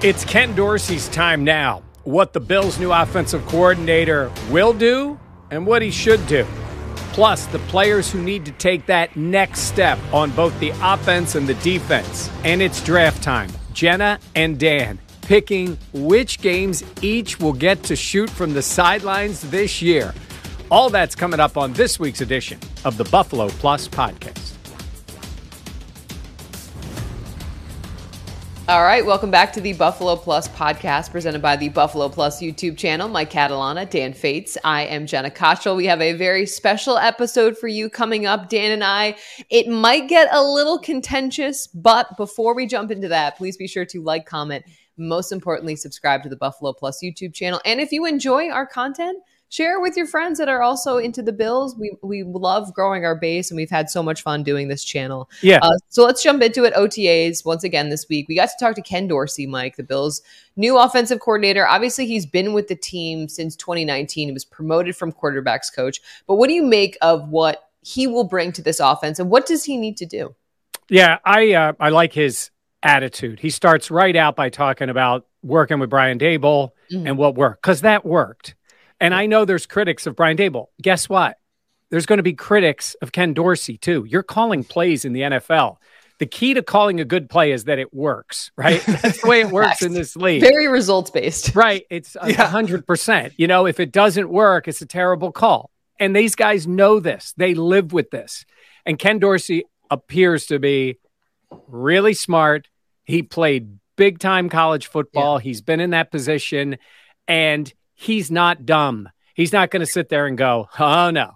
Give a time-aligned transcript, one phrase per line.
[0.00, 1.82] It's Ken Dorsey's time now.
[2.04, 5.18] What the Bills' new offensive coordinator will do
[5.50, 6.46] and what he should do.
[7.12, 11.48] Plus, the players who need to take that next step on both the offense and
[11.48, 12.30] the defense.
[12.44, 13.50] And it's draft time.
[13.72, 19.82] Jenna and Dan picking which games each will get to shoot from the sidelines this
[19.82, 20.14] year.
[20.70, 24.57] All that's coming up on this week's edition of the Buffalo Plus podcast.
[28.68, 32.76] All right, welcome back to the Buffalo Plus podcast presented by the Buffalo Plus YouTube
[32.76, 33.08] channel.
[33.08, 34.58] Mike Catalana, Dan Fetes.
[34.62, 35.74] I am Jenna Cottrell.
[35.74, 39.16] We have a very special episode for you coming up, Dan and I.
[39.48, 43.86] It might get a little contentious, but before we jump into that, please be sure
[43.86, 44.66] to like, comment,
[44.98, 47.62] most importantly, subscribe to the Buffalo Plus YouTube channel.
[47.64, 49.16] And if you enjoy our content,
[49.48, 51.76] share with your friends that are also into the Bills.
[51.76, 55.30] We we love growing our base, and we've had so much fun doing this channel.
[55.42, 55.60] Yeah.
[55.62, 56.74] Uh, so let's jump into it.
[56.74, 58.26] OTAs once again this week.
[58.28, 60.22] We got to talk to Ken Dorsey, Mike, the Bills'
[60.56, 61.66] new offensive coordinator.
[61.66, 64.28] Obviously, he's been with the team since 2019.
[64.28, 66.00] He was promoted from quarterbacks coach.
[66.26, 69.46] But what do you make of what he will bring to this offense, and what
[69.46, 70.34] does he need to do?
[70.88, 72.50] Yeah, I uh, I like his
[72.82, 73.40] attitude.
[73.40, 77.06] He starts right out by talking about working with Brian Daboll mm-hmm.
[77.06, 78.54] and what worked because that worked.
[79.00, 80.66] And I know there's critics of Brian Daboll.
[80.82, 81.38] Guess what?
[81.90, 84.04] There's going to be critics of Ken Dorsey too.
[84.08, 85.76] You're calling plays in the NFL.
[86.18, 88.84] The key to calling a good play is that it works, right?
[88.86, 90.40] That's the way it works in this league.
[90.40, 91.54] Very results based.
[91.54, 91.84] Right.
[91.90, 93.34] It's a hundred percent.
[93.36, 95.70] You know, if it doesn't work, it's a terrible call.
[96.00, 97.34] And these guys know this.
[97.36, 98.44] They live with this.
[98.84, 100.98] And Ken Dorsey appears to be
[101.66, 102.68] really smart.
[103.04, 105.38] He played big time college football.
[105.38, 105.44] Yeah.
[105.44, 106.78] He's been in that position.
[107.26, 109.08] And he's not dumb.
[109.34, 111.32] He's not going to sit there and go, oh, no.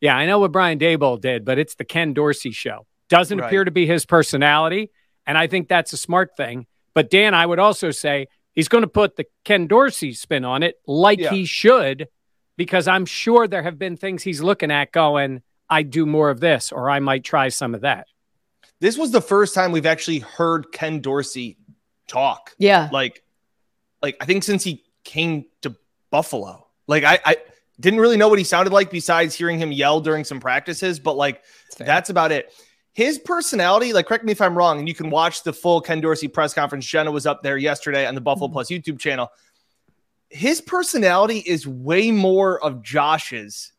[0.00, 2.86] Yeah, I know what Brian Daboll did, but it's the Ken Dorsey show.
[3.10, 3.46] Doesn't right.
[3.46, 4.90] appear to be his personality.
[5.26, 6.66] And I think that's a smart thing.
[6.94, 10.62] But Dan, I would also say he's going to put the Ken Dorsey spin on
[10.62, 11.30] it like yeah.
[11.30, 12.08] he should,
[12.56, 16.40] because I'm sure there have been things he's looking at going, I do more of
[16.40, 18.06] this, or I might try some of that.
[18.80, 21.58] This was the first time we've actually heard Ken Dorsey
[22.06, 22.54] talk.
[22.58, 22.88] Yeah.
[22.90, 23.22] Like,
[24.00, 25.74] like I think since he came to
[26.10, 26.66] Buffalo.
[26.86, 27.36] Like I, I
[27.80, 31.16] didn't really know what he sounded like besides hearing him yell during some practices, but
[31.16, 31.42] like
[31.76, 32.52] that's about it.
[32.94, 36.00] His personality, like correct me if I'm wrong, and you can watch the full Ken
[36.00, 36.86] Dorsey press conference.
[36.86, 38.54] Jenna was up there yesterday on the Buffalo mm-hmm.
[38.54, 39.30] Plus YouTube channel.
[40.30, 43.72] His personality is way more of Josh's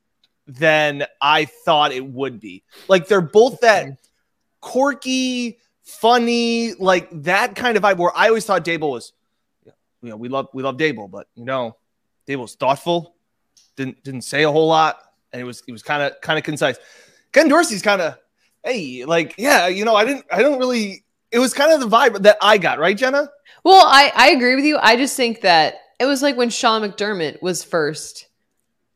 [0.48, 2.64] than I thought it would be.
[2.88, 4.00] Like they're both that
[4.62, 9.14] quirky, funny, like that kind of vibe where I always thought Daboll was,
[10.02, 11.76] you know, we love we love Daboll, but you know,
[12.30, 13.16] Daboll was thoughtful,
[13.76, 15.00] didn't didn't say a whole lot,
[15.34, 16.78] and it was he was kind of kind of concise.
[17.32, 18.18] Ken Dorsey's kind of,
[18.64, 21.88] hey, like, yeah, you know, I didn't I don't really it was kind of the
[21.88, 23.30] vibe that I got, right, Jenna?
[23.64, 24.78] Well, I, I agree with you.
[24.82, 28.28] I just think that it was like when Sean McDermott was first,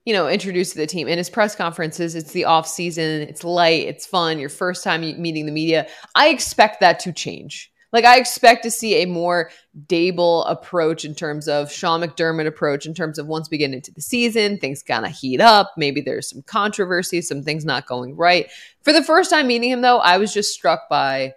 [0.06, 2.16] you know, introduced to the team in his press conferences.
[2.16, 5.88] It's the off season, it's light, it's fun, your first time meeting the media.
[6.16, 7.73] I expect that to change.
[7.94, 9.52] Like I expect to see a more
[9.86, 13.92] Daboll approach in terms of Sean McDermott approach in terms of once we get into
[13.92, 15.74] the season, things kind of heat up.
[15.78, 18.50] Maybe there's some controversy, some things not going right.
[18.82, 21.36] For the first time meeting him though, I was just struck by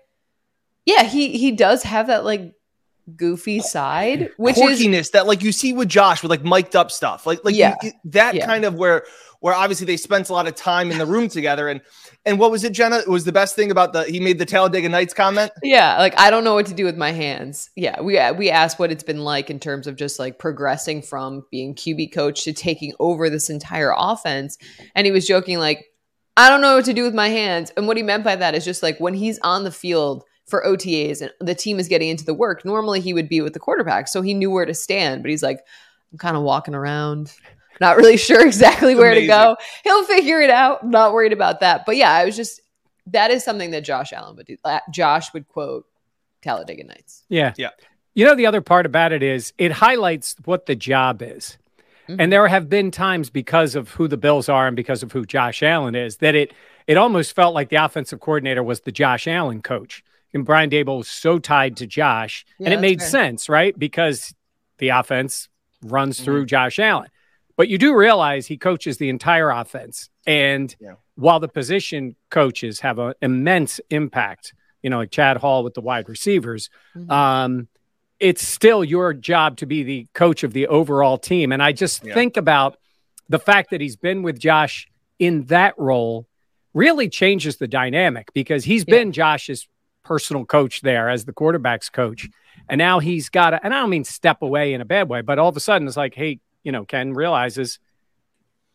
[0.86, 2.54] yeah, he he does have that like
[3.14, 6.90] goofy side, which quirkiness is that like you see with Josh with like mic'd up
[6.90, 8.46] stuff, like like yeah, you, that yeah.
[8.46, 9.04] kind of where
[9.46, 11.80] where obviously they spent a lot of time in the room together and
[12.24, 12.96] and what was it, Jenna?
[12.96, 15.52] It was the best thing about the he made the Talladega Nights comment.
[15.62, 17.70] Yeah, like I don't know what to do with my hands.
[17.76, 21.44] Yeah, we we asked what it's been like in terms of just like progressing from
[21.52, 24.58] being QB coach to taking over this entire offense,
[24.96, 25.86] and he was joking like,
[26.36, 27.70] I don't know what to do with my hands.
[27.76, 30.64] And what he meant by that is just like when he's on the field for
[30.66, 32.64] OTAs and the team is getting into the work.
[32.64, 35.44] Normally he would be with the quarterback, so he knew where to stand, but he's
[35.44, 35.60] like,
[36.10, 37.32] I'm kind of walking around.
[37.80, 39.28] Not really sure exactly where Amazing.
[39.28, 39.56] to go.
[39.84, 40.86] He'll figure it out.
[40.86, 41.84] not worried about that.
[41.86, 42.60] But yeah, I was just
[43.08, 44.56] that is something that Josh Allen would do.
[44.90, 45.86] Josh would quote
[46.42, 47.24] Talladega Nights.
[47.28, 47.52] Yeah.
[47.56, 47.70] Yeah.
[48.14, 51.58] You know, the other part about it is it highlights what the job is.
[52.08, 52.20] Mm-hmm.
[52.20, 55.26] And there have been times because of who the Bills are and because of who
[55.26, 56.52] Josh Allen is that it
[56.86, 60.04] it almost felt like the offensive coordinator was the Josh Allen coach.
[60.32, 62.44] And Brian Daboll was so tied to Josh.
[62.58, 63.08] Yeah, and it made fair.
[63.08, 63.76] sense, right?
[63.76, 64.34] Because
[64.78, 65.48] the offense
[65.82, 66.48] runs through mm-hmm.
[66.48, 67.08] Josh Allen.
[67.56, 70.10] But you do realize he coaches the entire offense.
[70.26, 70.94] And yeah.
[71.14, 75.80] while the position coaches have an immense impact, you know, like Chad Hall with the
[75.80, 77.10] wide receivers, mm-hmm.
[77.10, 77.68] um,
[78.20, 81.52] it's still your job to be the coach of the overall team.
[81.52, 82.14] And I just yeah.
[82.14, 82.76] think about
[83.28, 84.88] the fact that he's been with Josh
[85.18, 86.26] in that role
[86.74, 88.96] really changes the dynamic because he's yeah.
[88.96, 89.66] been Josh's
[90.04, 92.28] personal coach there as the quarterback's coach.
[92.68, 95.22] And now he's got to, and I don't mean step away in a bad way,
[95.22, 97.78] but all of a sudden it's like, hey, you know, Ken realizes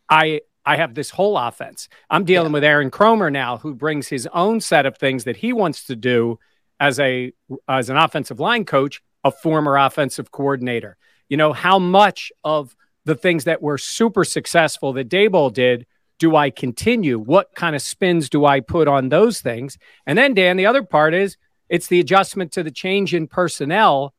[0.08, 1.90] I I have this whole offense.
[2.08, 2.54] I'm dealing yeah.
[2.54, 5.94] with Aaron Kromer now, who brings his own set of things that he wants to
[5.94, 6.38] do
[6.80, 7.34] as a
[7.68, 10.96] as an offensive line coach, a former offensive coordinator.
[11.28, 12.74] You know, how much of
[13.04, 15.84] the things that were super successful that Daboll did
[16.18, 17.18] do I continue?
[17.18, 19.76] What kind of spins do I put on those things?
[20.06, 21.36] And then, Dan, the other part is
[21.68, 24.14] it's the adjustment to the change in personnel.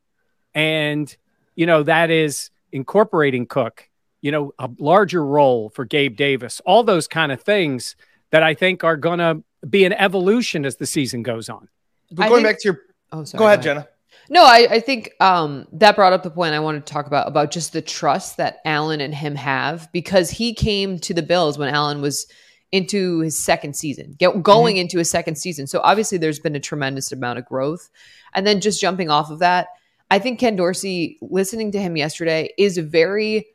[0.54, 1.14] And,
[1.56, 3.88] you know, that is incorporating Cook,
[4.20, 7.96] you know, a larger role for Gabe Davis, all those kind of things
[8.30, 11.68] that I think are going to be an evolution as the season goes on.
[12.10, 12.80] But going think, back to your,
[13.12, 13.84] oh, sorry, go ahead, go ahead.
[13.84, 13.88] Jenna.
[14.30, 17.28] No, I, I think um, that brought up the point I wanted to talk about
[17.28, 21.58] about just the trust that Allen and him have because he came to the Bills
[21.58, 22.26] when Allen was
[22.72, 24.80] into his second season, get, going mm-hmm.
[24.80, 25.66] into his second season.
[25.66, 27.88] So obviously, there's been a tremendous amount of growth.
[28.34, 29.68] And then just jumping off of that,
[30.10, 33.46] I think Ken Dorsey, listening to him yesterday, is very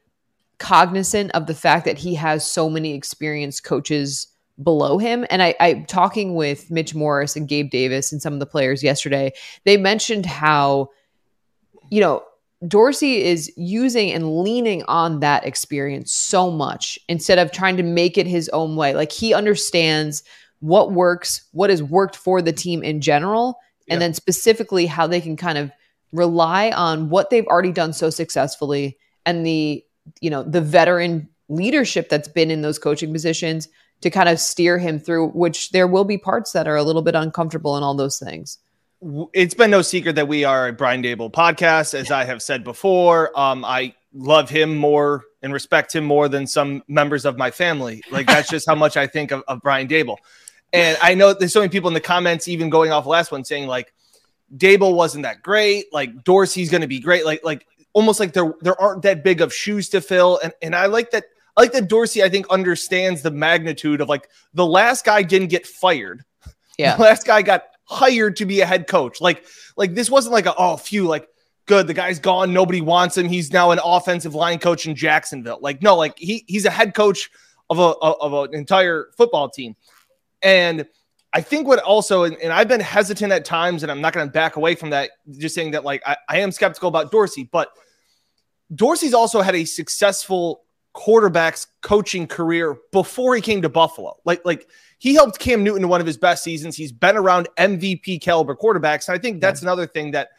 [0.57, 4.27] cognizant of the fact that he has so many experienced coaches
[4.61, 5.25] below him.
[5.29, 8.83] And I, I talking with Mitch Morse and Gabe Davis and some of the players
[8.83, 9.31] yesterday,
[9.63, 10.89] they mentioned how,
[11.89, 12.23] you know,
[12.67, 18.17] Dorsey is using and leaning on that experience so much instead of trying to make
[18.17, 18.93] it his own way.
[18.93, 20.23] Like he understands
[20.59, 23.59] what works, what has worked for the team in general,
[23.89, 25.71] and then specifically how they can kind of
[26.11, 29.83] rely on what they've already done so successfully and the
[30.21, 33.67] you know the veteran leadership that's been in those coaching positions
[34.01, 37.01] to kind of steer him through, which there will be parts that are a little
[37.01, 38.59] bit uncomfortable and all those things.
[39.33, 42.63] It's been no secret that we are a Brian Daboll podcast, as I have said
[42.63, 43.37] before.
[43.37, 48.01] Um, I love him more and respect him more than some members of my family.
[48.11, 50.17] Like that's just how much I think of, of Brian Daboll.
[50.73, 53.43] And I know there's so many people in the comments, even going off last one,
[53.43, 53.93] saying like
[54.55, 55.91] Daboll wasn't that great.
[55.93, 57.25] Like Dorsey's going to be great.
[57.25, 60.39] Like like almost like there there aren't that big of shoes to fill.
[60.43, 61.25] And and I like that
[61.57, 65.49] I like that Dorsey, I think, understands the magnitude of like the last guy didn't
[65.49, 66.23] get fired.
[66.77, 66.95] Yeah.
[66.95, 69.19] The last guy got hired to be a head coach.
[69.19, 69.43] Like,
[69.75, 71.27] like this wasn't like a oh phew, like
[71.65, 73.27] good, the guy's gone, nobody wants him.
[73.27, 75.59] He's now an offensive line coach in Jacksonville.
[75.61, 77.29] Like, no, like he he's a head coach
[77.69, 79.75] of a of an entire football team.
[80.41, 80.87] And
[81.33, 84.27] I think what also, and, and I've been hesitant at times, and I'm not going
[84.27, 87.47] to back away from that, just saying that like I, I am skeptical about Dorsey,
[87.51, 87.71] but
[88.73, 94.17] Dorsey's also had a successful quarterback's coaching career before he came to Buffalo.
[94.25, 94.67] Like, like
[94.97, 96.75] he helped Cam Newton in one of his best seasons.
[96.75, 99.07] He's been around MVP caliber quarterbacks.
[99.07, 99.67] And I think that's yeah.
[99.67, 100.29] another thing that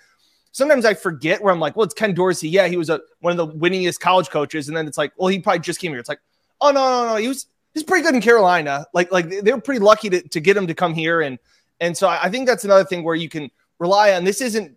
[0.53, 2.49] sometimes I forget where I'm like, well, it's Ken Dorsey.
[2.49, 4.69] Yeah, he was a, one of the winningest college coaches.
[4.69, 6.01] And then it's like, well, he probably just came here.
[6.01, 6.21] It's like,
[6.61, 7.17] oh, no, no, no.
[7.17, 8.87] He was, he's pretty good in Carolina.
[8.93, 11.21] Like, like they're pretty lucky to, to get him to come here.
[11.21, 11.39] And,
[11.81, 14.25] and so I think that's another thing where you can rely on.
[14.25, 14.77] This isn't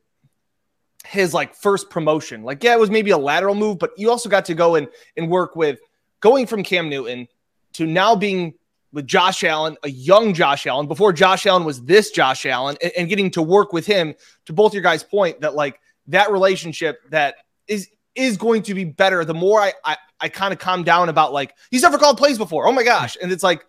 [1.06, 2.44] his like first promotion.
[2.44, 4.88] Like, yeah, it was maybe a lateral move, but you also got to go and
[5.18, 5.80] and work with
[6.22, 7.28] going from Cam Newton
[7.74, 8.54] to now being
[8.94, 12.92] with Josh Allen, a young Josh Allen, before Josh Allen was this Josh Allen, and,
[12.98, 14.14] and getting to work with him
[14.46, 17.36] to both your guys' point that like that relationship that
[17.68, 21.10] is is going to be better the more I I, I kind of calm down
[21.10, 22.68] about like he's never called plays before.
[22.68, 23.18] Oh my gosh.
[23.22, 23.66] And it's like,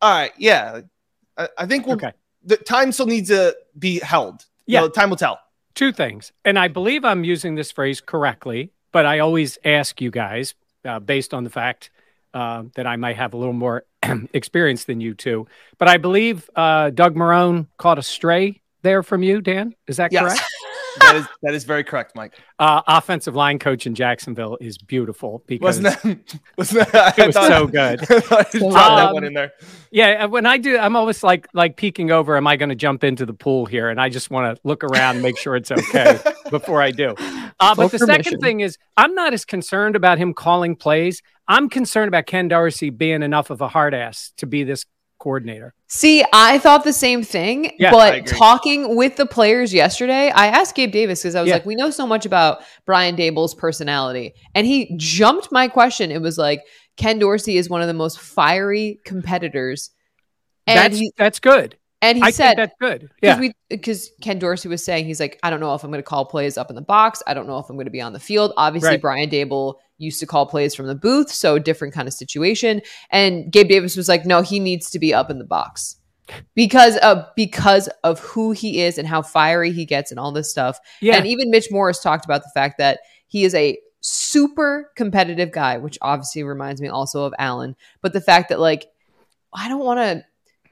[0.00, 0.82] all right, yeah.
[1.36, 2.12] I, I think we'll okay.
[2.44, 4.44] the time still needs to be held.
[4.66, 5.40] Yeah, you know, time will tell
[5.74, 6.32] two things.
[6.44, 10.98] And I believe I'm using this phrase correctly, but I always ask you guys uh,
[10.98, 11.90] based on the fact
[12.34, 13.84] uh, that I might have a little more
[14.32, 15.46] experience than you two.
[15.78, 19.74] But I believe uh, Doug Marrone caught a stray there from you, Dan.
[19.86, 20.22] Is that yes.
[20.22, 20.42] correct?
[21.00, 22.34] That is that is very correct, Mike.
[22.58, 27.34] Uh, offensive line coach in Jacksonville is beautiful because wasn't that, wasn't that, it was
[27.34, 28.00] so good.
[28.10, 29.52] um, that one in there.
[29.90, 32.36] Yeah, when I do, I'm always like like peeking over.
[32.36, 33.88] Am I going to jump into the pool here?
[33.88, 36.18] And I just want to look around, and make sure it's okay
[36.50, 37.14] before I do.
[37.18, 38.06] Uh, but the permission.
[38.06, 41.22] second thing is, I'm not as concerned about him calling plays.
[41.46, 44.84] I'm concerned about Ken Dorsey being enough of a hard ass to be this
[45.18, 45.74] coordinator.
[45.86, 50.74] See, I thought the same thing, yeah, but talking with the players yesterday, I asked
[50.74, 51.54] Gabe Davis because I was yeah.
[51.54, 54.34] like, we know so much about Brian Daboll's personality.
[54.54, 56.10] And he jumped my question.
[56.10, 56.62] It was like,
[56.96, 59.90] Ken Dorsey is one of the most fiery competitors.
[60.66, 61.76] And that's, he, that's good.
[62.00, 63.00] And he I said think that's good.
[63.20, 63.40] because Yeah.
[63.40, 66.04] we because Ken Dorsey was saying he's like, I don't know if I'm going to
[66.06, 67.22] call plays up in the box.
[67.26, 68.52] I don't know if I'm going to be on the field.
[68.56, 69.00] Obviously, Right.
[69.00, 72.82] Brian Daboll used to call plays from the booth, so different kind of situation.
[73.10, 75.96] And Gabe Davis was like, no, he needs to be up in the box
[76.54, 80.50] because of because of who he is and how fiery he gets and all this
[80.50, 80.78] stuff.
[81.00, 81.16] yeah.
[81.16, 85.78] And even Mitch Morse talked about the fact that he is a super competitive guy,
[85.78, 87.74] which obviously reminds me also of Allen.
[88.02, 88.86] But the fact that like
[89.52, 90.24] I don't want to.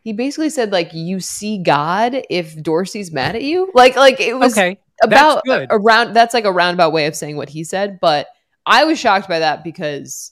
[0.07, 3.73] He basically said like you see God if Dorsey's mad at you.
[3.75, 4.79] Like like it was okay.
[5.03, 5.67] about good.
[5.69, 6.13] around.
[6.13, 7.99] That's like a roundabout way of saying what he said.
[8.01, 8.29] But
[8.65, 10.31] I was shocked by that because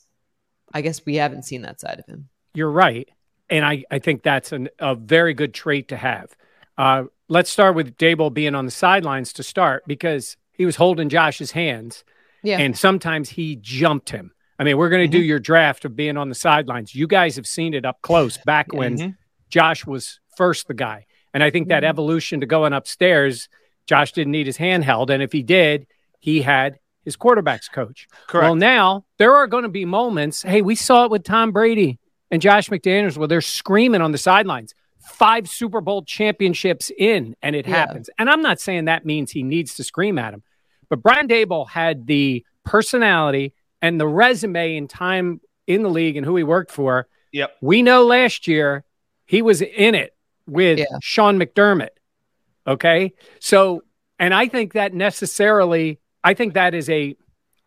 [0.72, 2.28] I guess we haven't seen that side of him.
[2.54, 3.08] You're right.
[3.50, 6.36] And I, I think that's an, a very good trait to have.
[6.78, 11.08] Uh, let's start with Daboll being on the sidelines to start because he was holding
[11.08, 12.04] Josh's hands
[12.44, 14.30] Yeah, and sometimes he jumped him.
[14.56, 16.94] I mean, we're going to do your draft of being on the sidelines.
[16.94, 19.16] You guys have seen it up close back when Mhm.
[19.48, 21.06] Josh was first the guy.
[21.32, 21.90] And I think that mm-hmm.
[21.90, 23.48] evolution to going upstairs,
[23.86, 25.10] Josh didn't need his hand held.
[25.10, 25.86] And if he did,
[26.20, 28.08] he had his quarterback's coach.
[28.28, 28.44] Correct.
[28.44, 30.42] Well, now there are going to be moments.
[30.42, 31.98] Hey, we saw it with Tom Brady
[32.30, 34.74] and Josh McDaniels where they're screaming on the sidelines.
[35.00, 37.76] Five Super Bowl championships in, and it Yeah.
[37.76, 38.08] happens.
[38.18, 40.42] And I'm not saying that means he needs to scream at him,
[40.88, 46.24] but Brian Daboll had the personality and the resume and time in the league and
[46.24, 47.06] who he worked for.
[47.32, 47.56] Yep.
[47.60, 48.84] We know last year
[49.26, 50.14] he was in it
[50.46, 50.84] with Yeah.
[51.02, 51.88] Sean McDermott.
[52.66, 53.12] Okay.
[53.40, 53.82] So,
[54.18, 57.16] and I think that necessarily, I think that is a,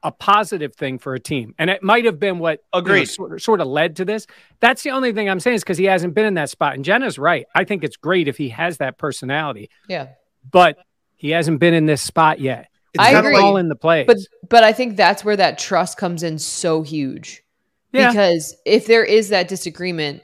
[0.03, 1.53] a positive thing for a team.
[1.59, 3.05] And it might have been what you know, Agreed.
[3.05, 4.27] sort, of, sort of led to this.
[4.59, 6.75] That's the only thing I'm saying is because he hasn't been in that spot.
[6.75, 7.45] And Jenna's right.
[7.55, 10.09] I think it's great if he has that personality, yeah.
[10.49, 10.77] but
[11.15, 12.67] he hasn't been in this spot yet.
[12.93, 13.33] It's I agree.
[13.33, 14.03] like- All in the play.
[14.05, 14.17] But
[14.49, 17.43] but I think that's where that trust comes in so huge.
[17.91, 18.09] yeah.
[18.09, 20.21] Because if there is that disagreement,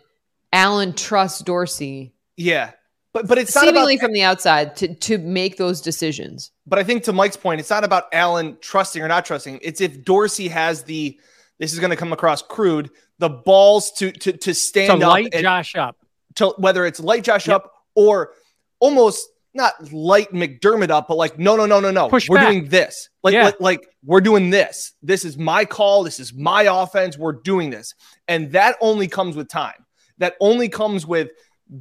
[0.53, 2.71] Allen trusts Dorsey yeah,
[3.13, 4.05] but but it's not seemingly about.
[4.05, 6.51] from the outside to to make those decisions.
[6.65, 9.59] but I think to Mike's point, it's not about Allen trusting or not trusting.
[9.61, 11.19] It's if Dorsey has the.
[11.59, 12.89] This is going to come across crude.
[13.19, 15.95] The balls to to to to stand up light and, Josh up.
[16.35, 17.55] to whether it's light Josh Yep.
[17.55, 18.31] up or
[18.79, 22.09] almost not light McDermott up, but like no, no, no, no, no.
[22.09, 22.49] Push we're back.
[22.49, 23.09] doing this.
[23.21, 23.43] Like, Yeah.
[23.45, 24.93] like, like we're doing this.
[25.03, 26.03] This is my call.
[26.03, 27.17] This is my offense.
[27.19, 27.93] We're doing this,
[28.27, 29.82] and that only comes with time.
[30.23, 31.31] That only comes with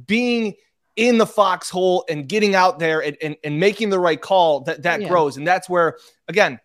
[0.05, 0.53] being
[0.95, 4.59] in the foxhole and getting out there and, and, and making the right call.
[4.61, 5.07] That that Yeah.
[5.07, 5.97] grows, and that's where
[6.27, 6.59] again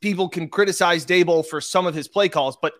[0.00, 2.72] people can criticize Daboll for some of his play calls, but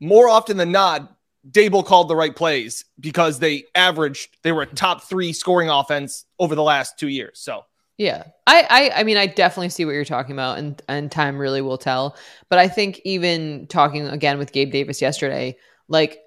[0.00, 1.16] more often than not,
[1.50, 6.26] Daboll called the right plays because they averaged, they were a top three scoring offense
[6.38, 7.38] over the last two years.
[7.40, 7.62] So
[7.96, 8.24] Yeah.
[8.46, 11.62] I, I I mean I definitely see what you're talking about and and time really
[11.62, 12.16] will tell.
[12.50, 15.56] But I think even talking again with Gabe Davis yesterday,
[15.88, 16.18] like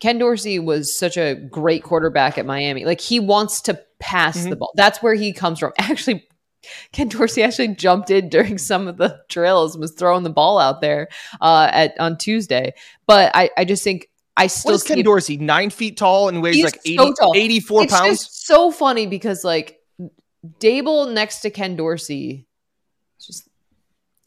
[0.00, 2.84] Ken Dorsey was such a great quarterback at Miami.
[2.84, 4.72] Like he wants to pass the ball.
[4.76, 5.72] That's where he comes from.
[5.78, 6.26] Actually
[6.92, 10.58] Ken Dorsey actually jumped in during some of the drills and was throwing the ball
[10.58, 11.08] out there
[11.40, 12.74] uh, at on Tuesday.
[13.06, 15.36] But I, I just think I still what is Ken Dorsey?
[15.36, 18.28] Nine feet tall and weighs like 80, so 84 it's pounds.
[18.30, 19.80] so funny because like
[20.60, 22.46] Daboll next to Ken Dorsey,
[23.16, 23.48] it's just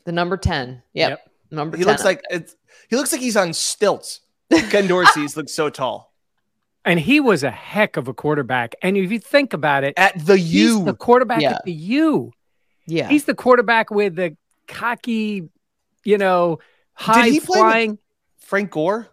[0.06, 0.82] the number ten.
[0.94, 1.32] Yep, Yep.
[1.52, 1.78] number.
[1.78, 2.56] he 10 looks like it's,
[2.90, 4.22] he looks like he's on stilts.
[4.70, 6.13] Ken Dorsey's looks so tall
[6.86, 8.74] And he was a heck of a quarterback.
[8.82, 10.84] And if you think about it, at the he's U.
[10.86, 11.51] the quarterback Yeah.
[11.56, 12.32] at the U.
[12.88, 13.08] yeah.
[13.10, 14.36] He's the quarterback with the
[14.68, 15.50] cocky,
[16.03, 16.60] you know,
[16.94, 17.98] high he play flying.
[18.39, 19.08] Frank Gore.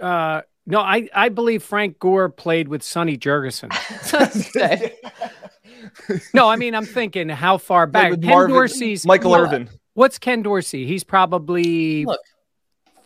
[0.00, 3.70] Uh, no, I, I believe Frank Gore played with Sonny Jurgensen.
[6.34, 8.10] No, I mean, I'm thinking how far back.
[8.10, 9.68] with Ken Marvin- Dorsey's Michael what- Irvin.
[9.94, 10.86] What's Ken Dorsey?
[10.86, 12.20] He's probably Look.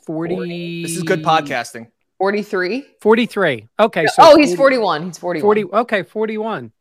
[0.06, 0.82] 40.
[0.82, 1.88] This is good podcasting.
[2.18, 2.87] Forty-three.
[3.00, 3.68] 43.
[3.80, 4.06] Okay.
[4.06, 5.06] So oh, he's forty-one.
[5.06, 5.42] He's forty-one.
[5.42, 5.64] 40.
[5.64, 6.02] Okay.
[6.02, 6.73] 41.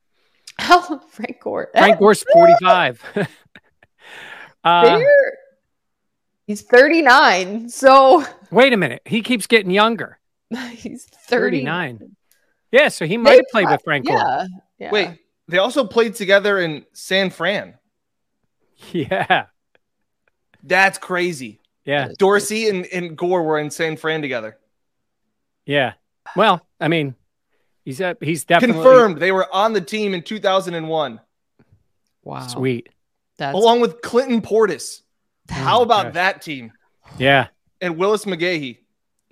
[0.59, 1.69] Oh, Frank Gore.
[1.73, 3.03] Frank Gore's 45.
[4.63, 4.99] uh,
[6.45, 7.69] He's thirty-nine.
[7.69, 9.01] So wait a minute.
[9.05, 10.19] He keeps getting younger.
[10.71, 12.15] he's thirty 39.
[12.71, 12.89] Yeah.
[12.89, 14.17] So he might play pro- with Frank Gore.
[14.17, 14.45] Yeah.
[14.77, 14.91] yeah.
[14.91, 17.75] Wait, they also played together in San Fran.
[18.91, 19.45] Yeah.
[20.61, 21.59] That's crazy.
[21.85, 22.09] Yeah.
[22.17, 24.57] Dorsey and, and Gore were in San Fran together.
[25.65, 25.93] Yeah.
[26.35, 27.15] Well, I mean,
[27.83, 31.19] he's a, he's definitely Confirmed they were on the team in 2001,
[32.23, 32.47] Wow.
[32.47, 32.89] sweet.
[33.37, 35.01] That's along with Clinton Portis.
[35.49, 36.13] How about gosh.
[36.13, 36.71] that team?
[37.17, 37.47] Yeah.
[37.81, 38.77] And Willis McGahee.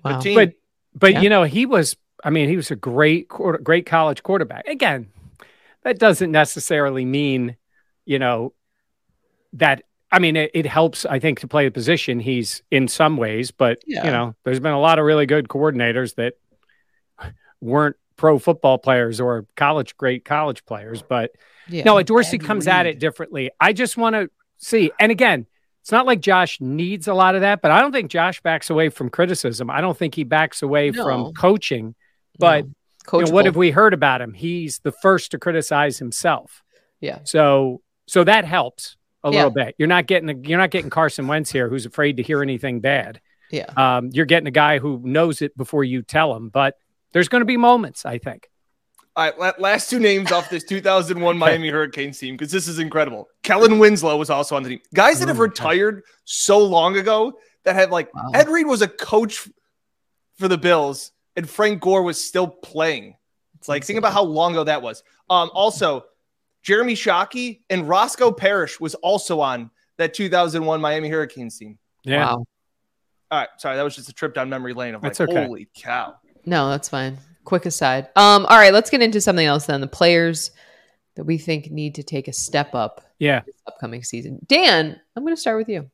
[0.04, 0.20] wow.
[0.20, 0.34] Team.
[0.34, 0.54] But
[0.94, 1.20] but Yeah.
[1.22, 4.66] you know, he was I mean, he was a great great college quarterback.
[4.68, 5.08] Again,
[5.84, 7.56] that doesn't necessarily mean,
[8.04, 8.52] you know,
[9.54, 9.82] that
[10.12, 12.20] I mean, it, it helps, I think, to play the position.
[12.20, 14.04] He's in some ways, but Yeah.
[14.04, 16.34] you know, there's been a lot of really good coordinators that
[17.60, 21.02] weren't pro football players or college great college players.
[21.02, 21.32] But
[21.68, 21.84] Yeah.
[21.84, 23.50] no, Dorsey comes at it differently.
[23.60, 24.92] I just want to see.
[25.00, 25.46] And again,
[25.80, 28.70] it's not like Josh needs a lot of that, but I don't think Josh backs
[28.70, 29.70] away from criticism.
[29.70, 31.02] I don't think he backs away No.
[31.04, 31.94] from coaching.
[32.38, 32.64] But
[33.12, 34.32] you know, what have we heard about him?
[34.34, 36.62] He's the first to criticize himself.
[37.00, 37.18] Yeah.
[37.24, 39.36] So so that helps a Yeah.
[39.38, 39.74] little bit.
[39.78, 42.80] You're not getting a, you're not getting Carson Wentz here, who's afraid to hear anything
[42.80, 43.20] bad.
[43.50, 43.66] Yeah.
[43.76, 46.48] Um, you're getting a guy who knows it before you tell him.
[46.48, 46.76] But
[47.12, 48.48] there's going to be moments, I think.
[49.14, 53.28] All right, last two names off this 2001 Miami Hurricanes team because this is incredible.
[53.42, 54.80] Kellen Winslow was also on the team.
[54.94, 55.50] Guys that have my God.
[55.50, 58.30] retired so long ago that had like Wow.
[58.32, 59.46] Ed Reed was a coach
[60.38, 63.14] for the Bills and Frank Gore was still playing.
[63.58, 65.02] It's like think about how long ago that was.
[65.28, 66.04] Um, also,
[66.62, 71.78] Jeremy Shockey and Roscoe Parrish was also on that 2001 Miami Hurricanes team.
[72.04, 72.26] Yeah.
[72.26, 72.44] Wow.
[73.30, 75.46] All right, sorry, that was just a trip down memory lane of like, okay.
[75.46, 76.16] holy cow.
[76.44, 77.18] No, that's fine.
[77.44, 78.08] Quick aside.
[78.14, 79.80] Um, all right, let's get into something else then.
[79.80, 80.50] The players
[81.16, 83.40] that we think need to take a step up Yeah.
[83.46, 84.38] this upcoming season.
[84.46, 85.90] Dan, I'm going to start with you.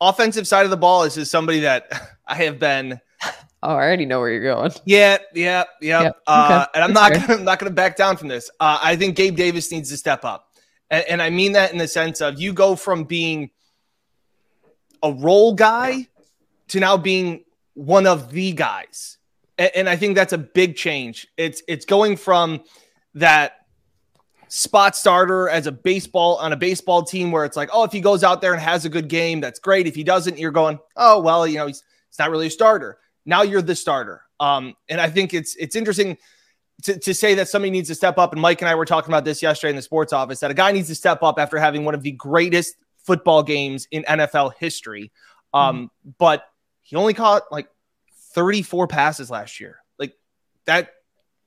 [0.00, 1.92] Offensive side of the ball is just somebody that
[2.26, 3.00] I have been
[3.62, 4.72] Oh, I already know where you're going.
[4.84, 6.10] Yeah, yeah, yeah.
[6.26, 6.70] Uh, okay.
[6.74, 8.50] and I'm not gonna, I'm not going to back down from this.
[8.58, 10.48] Uh, I think Gabe Davis needs to step up,
[10.90, 13.50] and, and I mean that in the sense of you go from being
[15.02, 16.08] a role guy
[16.68, 19.18] to now being one of the guys,
[19.58, 21.28] and, and I think that's a big change.
[21.36, 22.64] It's it's going from
[23.14, 23.58] that
[24.48, 28.00] spot starter as a baseball on a baseball team where it's like, oh, if he
[28.00, 29.86] goes out there and has a good game, that's great.
[29.86, 32.98] If he doesn't, you're going, oh well, you know, he's it's not really a starter.
[33.24, 34.22] Now you're the starter.
[34.40, 36.18] Um, and I think it's it's interesting
[36.82, 38.32] to, to say that somebody needs to step up.
[38.32, 40.54] And Mike and I were talking about this yesterday in the sports office that a
[40.54, 44.54] guy needs to step up after having one of the greatest football games in NFL
[44.58, 45.12] history.
[45.54, 46.44] Um, but
[46.82, 47.68] he only caught like
[48.34, 49.78] 34 passes last year.
[49.98, 50.14] Like
[50.64, 50.90] that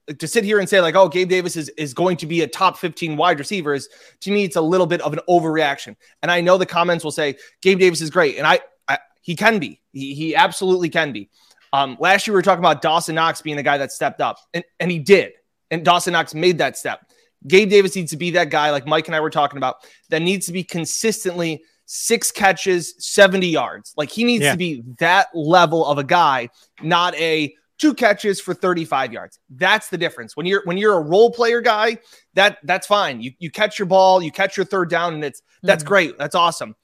[0.08, 2.42] like, to sit here and say like, oh, Gabe Davis is, is going to be
[2.42, 3.90] a top 15 wide receiver is
[4.22, 5.96] to me, it's a little bit of an overreaction.
[6.22, 8.38] And I know the comments will say Gabe Davis is great.
[8.38, 11.30] And I, I he can be, he, he absolutely can be.
[11.76, 14.38] Um, last year we were talking about Dawson Knox being the guy that stepped up
[14.54, 15.34] and, and he did.
[15.72, 17.02] And Dawson Knox made that step.
[17.48, 19.76] Gabe Davis needs to be that guy, like Mike and I were talking about,
[20.10, 23.94] that needs to be consistently six catches, 70 yards.
[23.98, 24.54] Like he needs Yeah.
[24.54, 26.50] to be that level of a guy,
[26.82, 29.38] not a two catches for 35 yards.
[29.50, 30.38] That's the difference.
[30.38, 31.98] When you're when you're a role player guy,
[32.36, 33.22] that that's fine.
[33.22, 35.88] You you catch your ball, you catch your third down, and it's that's Mhm.
[35.88, 36.18] great.
[36.18, 36.76] That's awesome.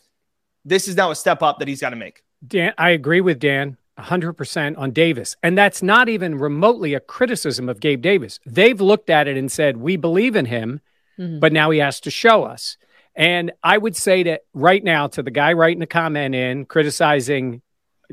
[0.65, 2.21] This is now a step up that he's got to make.
[2.45, 5.35] Dan, I agree with Dan 100% on Davis.
[5.43, 8.39] And that's not even remotely a criticism of Gabe Davis.
[8.45, 10.81] They've looked at it and said, we believe in him,
[11.19, 11.39] Mhm.
[11.39, 12.77] but now he has to show us.
[13.15, 17.61] And I would say that right now to the guy writing a comment in criticizing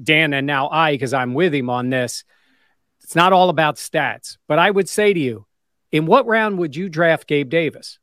[0.02, 2.24] Dan and now I, because I'm with him on this,
[3.02, 4.36] it's not all about stats.
[4.46, 5.46] But I would say to you,
[5.92, 7.98] in what round would you draft Gabe Davis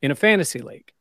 [0.00, 0.92] in a fantasy league?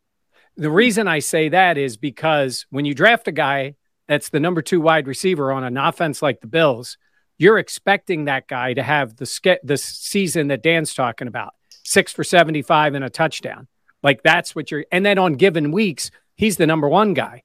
[0.58, 3.76] The reason I say that is because when you draft a guy
[4.08, 6.98] that's the number two wide receiver on an offense like the Bills,
[7.38, 12.14] you're expecting that guy to have the ske- the season that Dan's talking about, six
[12.14, 13.68] for 75 and a touchdown.
[14.04, 17.44] Like that's what you're, and then on given weeks, he's the number one guy.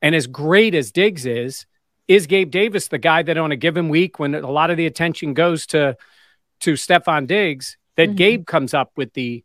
[0.00, 1.66] And as great as Diggs is,
[2.06, 4.86] is Gabe Davis the guy that on a given week, when a lot of the
[4.86, 5.96] attention goes to
[6.60, 8.16] to Stefan Diggs, that Mhm.
[8.16, 9.44] Gabe comes up with the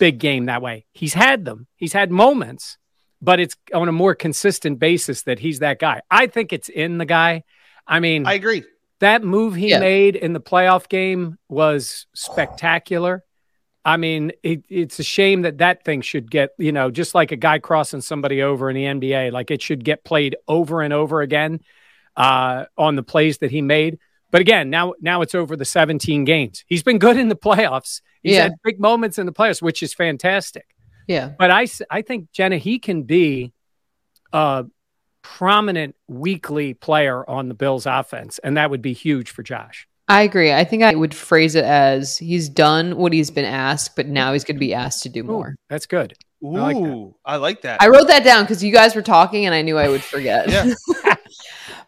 [0.00, 0.86] big game that way.
[0.92, 1.66] He's had them.
[1.76, 2.78] He's had moments,
[3.24, 6.00] but it's on a more consistent basis that he's that guy.
[6.10, 7.44] I think it's in the guy.
[7.86, 8.64] I mean, I agree.
[9.00, 9.78] that move he Yeah.
[9.80, 13.24] made in the playoff game was spectacular.
[13.86, 17.32] I mean, it, it's a shame that that thing should get, you know, just like
[17.32, 20.92] a guy crossing somebody over in the NBA, like it should get played over and
[20.94, 21.60] over again
[22.16, 23.98] uh, on the plays that he made.
[24.30, 26.64] But again, now now it's over the 17 games.
[26.66, 28.00] He's been good in the playoffs.
[28.22, 28.44] He's Yeah.
[28.44, 30.64] had big moments in the playoffs, which is fantastic.
[31.06, 31.32] Yeah.
[31.38, 33.52] But I, I think Jenna, he can be
[34.32, 34.64] a
[35.22, 39.88] prominent weekly player on the Bills offense, and that would be huge for Josh.
[40.06, 40.52] I agree.
[40.52, 44.34] I think I would phrase it as he's done what he's been asked, but now
[44.34, 45.56] he's going to be asked to do Ooh, more.
[45.70, 46.14] that's good.
[46.44, 47.14] Ooh, I like that.
[47.24, 47.82] I like that.
[47.82, 50.50] I wrote that down because you guys were talking and I knew I would forget.
[50.50, 50.74] Yeah.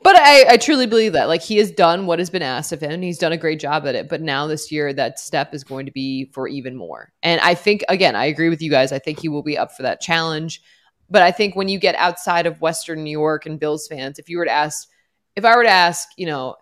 [0.06, 1.26] but I, I truly believe that.
[1.26, 3.02] Like he has done what has been asked of him.
[3.02, 4.08] He's done a great job at it.
[4.08, 7.12] But now this year, that step is going to be for even more.
[7.24, 8.92] And I think, again, I agree with you guys.
[8.92, 10.62] I think he will be up for that challenge.
[11.10, 14.28] But I think when you get outside of Western New York and Bills fans, if
[14.28, 14.88] you were to ask,
[15.34, 16.54] if I were to ask, you know,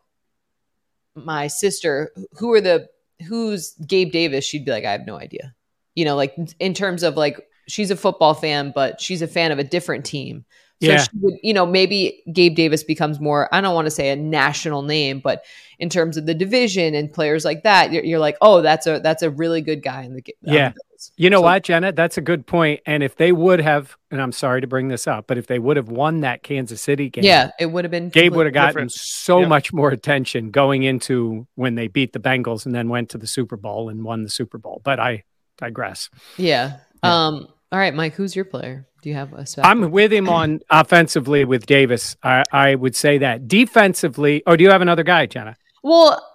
[1.14, 2.88] my sister, who are the,
[3.28, 5.54] who's Gabe Davis, she'd be like, I have no idea.
[5.94, 9.52] You know, like in terms of like, she's a football fan, but she's a fan
[9.52, 10.46] of a different team.
[10.88, 10.98] Yeah.
[11.02, 14.16] she would, you know, maybe Gabe Davis becomes more, I don't want to say a
[14.16, 15.44] national name, but
[15.78, 19.00] in terms of the division and players like that, you're, you're like, oh, that's a
[19.00, 20.72] that's a really good guy in the ga- on the Yeah.
[21.16, 21.92] You know So- what, Jenna?
[21.92, 22.80] That's a good point.
[22.86, 25.58] And if they would have, and I'm sorry to bring this up, but if they
[25.58, 28.54] would have won that Kansas City game, Yeah, it would have been Gabe would have
[28.54, 28.92] gotten different.
[28.92, 29.48] so Yeah.
[29.48, 33.26] much more attention going into when they beat the Bengals and then went to the
[33.26, 34.80] Super Bowl and won the Super Bowl.
[34.84, 35.24] But I
[35.58, 36.08] digress.
[36.38, 36.76] Yeah.
[37.02, 37.26] Yeah.
[37.26, 37.48] Um.
[37.72, 38.14] All right, Mike.
[38.14, 38.86] Who's your player?
[39.04, 39.44] Do you have a?
[39.44, 42.16] special- I'm with him on offensively with Davis.
[42.22, 44.42] I, I would say that defensively.
[44.46, 45.56] Or do you have another guy, Jenna?
[45.82, 46.26] Well,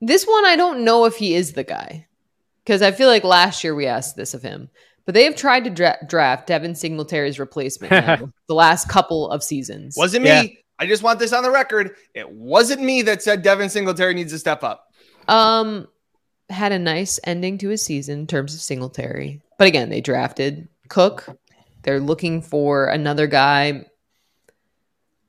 [0.00, 2.06] this one I don't know if he is the guy
[2.64, 4.70] because I feel like last year we asked this of him,
[5.04, 9.42] but they have tried to dra- draft Devin Singletary's replacement now, the last couple of
[9.42, 9.96] seasons.
[9.98, 10.28] Wasn't me.
[10.30, 10.42] Yeah.
[10.78, 11.96] I just want this on the record.
[12.14, 14.86] It wasn't me that said Devin Singletary needs to step up.
[15.26, 15.88] um
[16.50, 20.68] had a nice ending to his season in terms of Singletary, but again they drafted
[20.88, 21.26] Cook.
[21.82, 23.86] They're looking for another guy.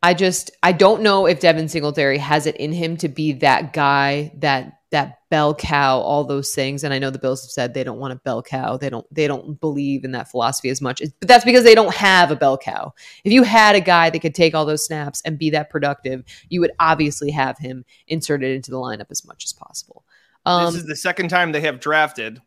[0.01, 3.73] I just I don't know if Devin Singletary has it in him to be that
[3.73, 6.83] guy that that bell cow all those things.
[6.83, 8.77] And I know the Bills have said they don't want a bell cow.
[8.77, 11.01] They don't they don't believe in that philosophy as much.
[11.19, 12.93] But that's because they don't have a bell cow.
[13.23, 16.23] If you had a guy that could take all those snaps and be that productive
[16.49, 20.05] you would obviously have him inserted into the lineup as much as possible.
[20.45, 22.39] Um this is the second time they have drafted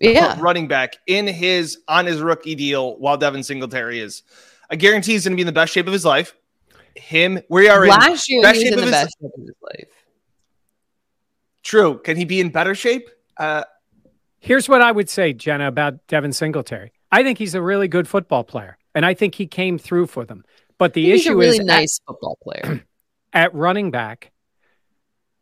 [0.00, 4.22] yeah running back in his on his rookie deal while Devin Singletary is.
[4.70, 6.34] I guarantee he's going to be in the best shape of his life.
[6.94, 9.16] Him, we are in last year best he was shape in of the his- best
[9.20, 9.88] shape of his life
[11.62, 11.98] true.
[11.98, 13.08] Can he be in better shape?
[13.36, 13.64] Uh,
[14.38, 16.92] Here's what I would say, Jenna, about Devin Singletary.
[17.10, 20.24] I think he's a really good football player, and I think he came through for
[20.24, 20.44] them.
[20.78, 22.84] But the he's issue a really is at- nice football player
[23.32, 24.30] at running back,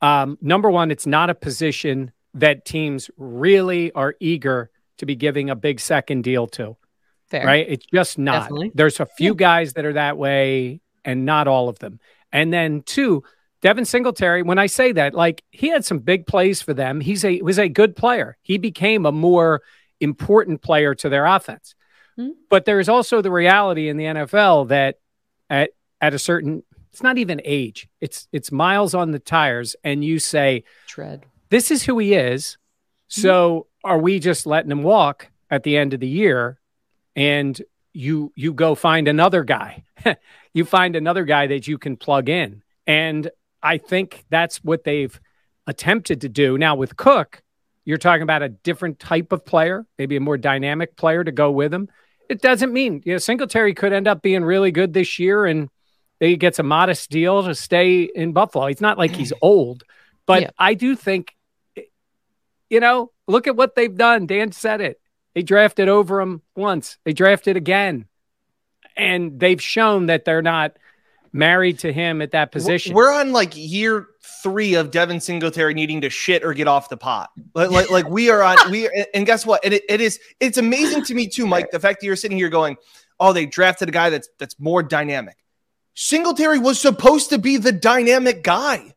[0.00, 5.50] um, number one, it's not a position that teams really are eager to be giving
[5.50, 6.76] a big second deal to,
[7.28, 7.66] fair right?
[7.68, 8.42] It's just not.
[8.42, 8.72] Definitely.
[8.74, 12.00] There's a few guys that are that way, and not all of them.
[12.32, 13.22] And then two,
[13.62, 14.42] Devin Singletary.
[14.42, 17.00] When I say that, like he had some big plays for them.
[17.00, 18.36] He's a was a good player.
[18.42, 19.62] He became a more
[20.00, 21.74] important player to their offense.
[22.16, 22.30] Hmm.
[22.50, 24.98] But there's also the reality in the NFL that
[25.48, 25.70] at
[26.00, 27.88] at a certain it's not even age.
[28.00, 32.58] It's it's miles on the tires and you say tread this is who he is.
[33.06, 36.58] So are we just letting him walk at the end of the year
[37.14, 37.60] and
[37.92, 39.84] you you go find another guy.
[40.52, 42.64] you find another guy that you can plug in.
[42.88, 43.30] And
[43.62, 45.18] I think that's what they've
[45.68, 46.58] attempted to do.
[46.58, 47.40] Now with Cook,
[47.84, 51.52] you're talking about a different type of player, maybe a more dynamic player to go
[51.52, 51.88] with him.
[52.28, 55.68] It doesn't mean, you know, Singletary could end up being really good this year and
[56.18, 58.66] he gets a modest deal to stay in Buffalo.
[58.66, 59.84] It's not like he's old,
[60.26, 60.50] but Yeah.
[60.58, 61.36] I do think,
[62.70, 64.26] you know, look at what they've done.
[64.26, 65.00] Dan said it.
[65.34, 68.06] They drafted over him once, they drafted again.
[68.96, 70.76] And they've shown that they're not
[71.32, 72.94] married to him at that position.
[72.94, 74.06] We're on like year
[74.44, 77.30] three of Devin Singletary needing to shit or get off the pot.
[77.54, 79.64] Like, like, like we are on we and guess what?
[79.64, 81.72] And it, it is it's amazing to me too, Mike.
[81.72, 82.76] The fact that you're sitting here going,
[83.18, 85.36] "Oh, they drafted a guy that's that's more dynamic."
[85.94, 88.94] Singletary was supposed to be the dynamic guy.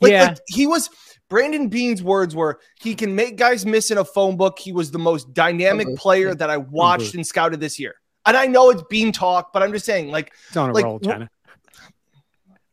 [0.00, 0.22] Like, Yeah.
[0.24, 0.90] like he was.
[1.28, 4.58] Brandon Beane's words were, "He can make guys miss in a phone book.
[4.58, 7.94] He was the most dynamic Phone booth, player that I watched and scouted this year."
[8.26, 10.84] And I know it's Beane talk, but I'm just saying, like, it's on a like,
[10.84, 11.30] roll, wh- Jenna.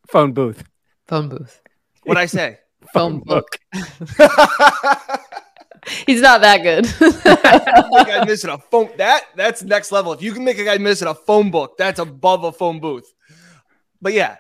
[0.08, 0.64] Phone booth.
[1.08, 1.62] phone booth
[2.04, 2.60] what I say.
[2.94, 3.58] phone book
[6.06, 10.14] he's not that good a guy missing a phone that that's next level.
[10.14, 12.80] If you can make a guy miss in a phone book, that's above a phone
[12.80, 13.12] booth.
[14.02, 14.38] But yeah,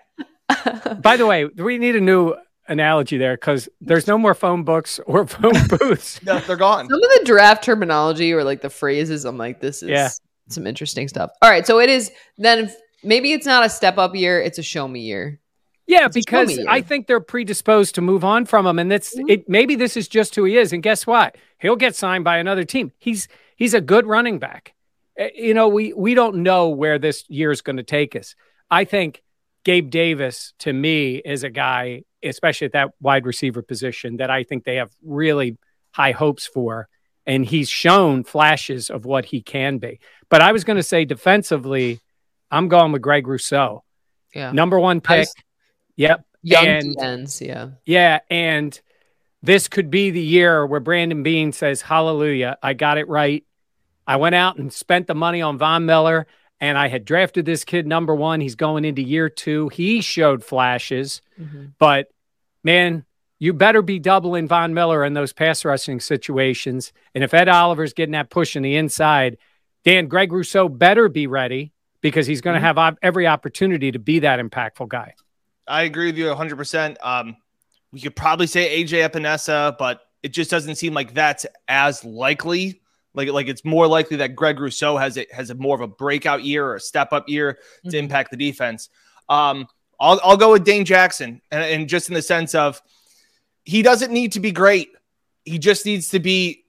[1.02, 2.36] By the way, we need a new
[2.68, 6.22] analogy there because there's no more phone books or phone booths.
[6.24, 6.88] no, they're gone.
[6.90, 10.10] Some of the draft terminology or like the phrases, I'm like, this is Yeah.
[10.50, 11.32] some interesting stuff.
[11.42, 12.72] All right, so it is then.
[13.04, 15.40] Maybe it's not a step up year; it's a show me year.
[15.86, 18.90] Yeah, It's because show me I think they're predisposed to move on from him, and
[18.92, 19.30] that's Mhm.
[19.30, 19.48] it.
[19.48, 21.36] Maybe this is just who he is, and guess what?
[21.60, 22.92] He'll get signed by another team.
[22.98, 24.74] He's he's a good running back.
[25.20, 28.34] Uh, You know, we we don't know where this year is going to take us.
[28.72, 29.22] I think
[29.66, 34.44] Gabe Davis, to me, is a guy, especially at that wide receiver position, that I
[34.44, 35.58] think they have really
[35.92, 36.88] high hopes for,
[37.26, 40.00] and he's shown flashes of what he can be.
[40.30, 42.00] But I was going to say defensively,
[42.52, 43.84] I'm going with Greg Rousseau,
[44.34, 45.28] Yeah, number one pick.
[45.98, 46.26] Yep.
[46.44, 47.42] young and- ends.
[47.42, 48.80] Yeah, Yeah, and
[49.42, 53.44] this could be the year where Brandon Beane says, "Hallelujah, I got it right.
[54.06, 56.28] I went out and spent the money on Von Miller,
[56.62, 58.42] and I had drafted this kid number one.
[58.42, 59.70] He's going into year two.
[59.70, 61.74] He showed flashes, Mhm.
[61.80, 62.08] but
[62.64, 63.06] man,
[63.40, 66.94] you better be doubling Von Miller in those pass rushing situations.
[67.14, 69.38] And if Ed Oliver's getting that push in the inside,
[69.84, 72.78] Dan Greg Rousseau better be ready because he's going to Mm-hmm.
[72.80, 75.14] have every opportunity to be that impactful guy.
[75.68, 76.98] I agree with you 100%.
[77.04, 77.36] Um,
[77.92, 82.82] we could probably say AJ Epenesa, but it just doesn't seem like that's as likely.
[83.16, 85.88] Like, like it's more likely that Greg Rousseau has a, has a more of a
[85.88, 88.00] breakout year or a step up year to Mhm.
[88.00, 88.90] impact the defense.
[89.30, 89.68] Um,
[90.00, 92.82] I'll, I'll go with Dane Jackson, and, and just in the sense of
[93.64, 94.90] he doesn't need to be great.
[95.46, 96.66] He just needs to be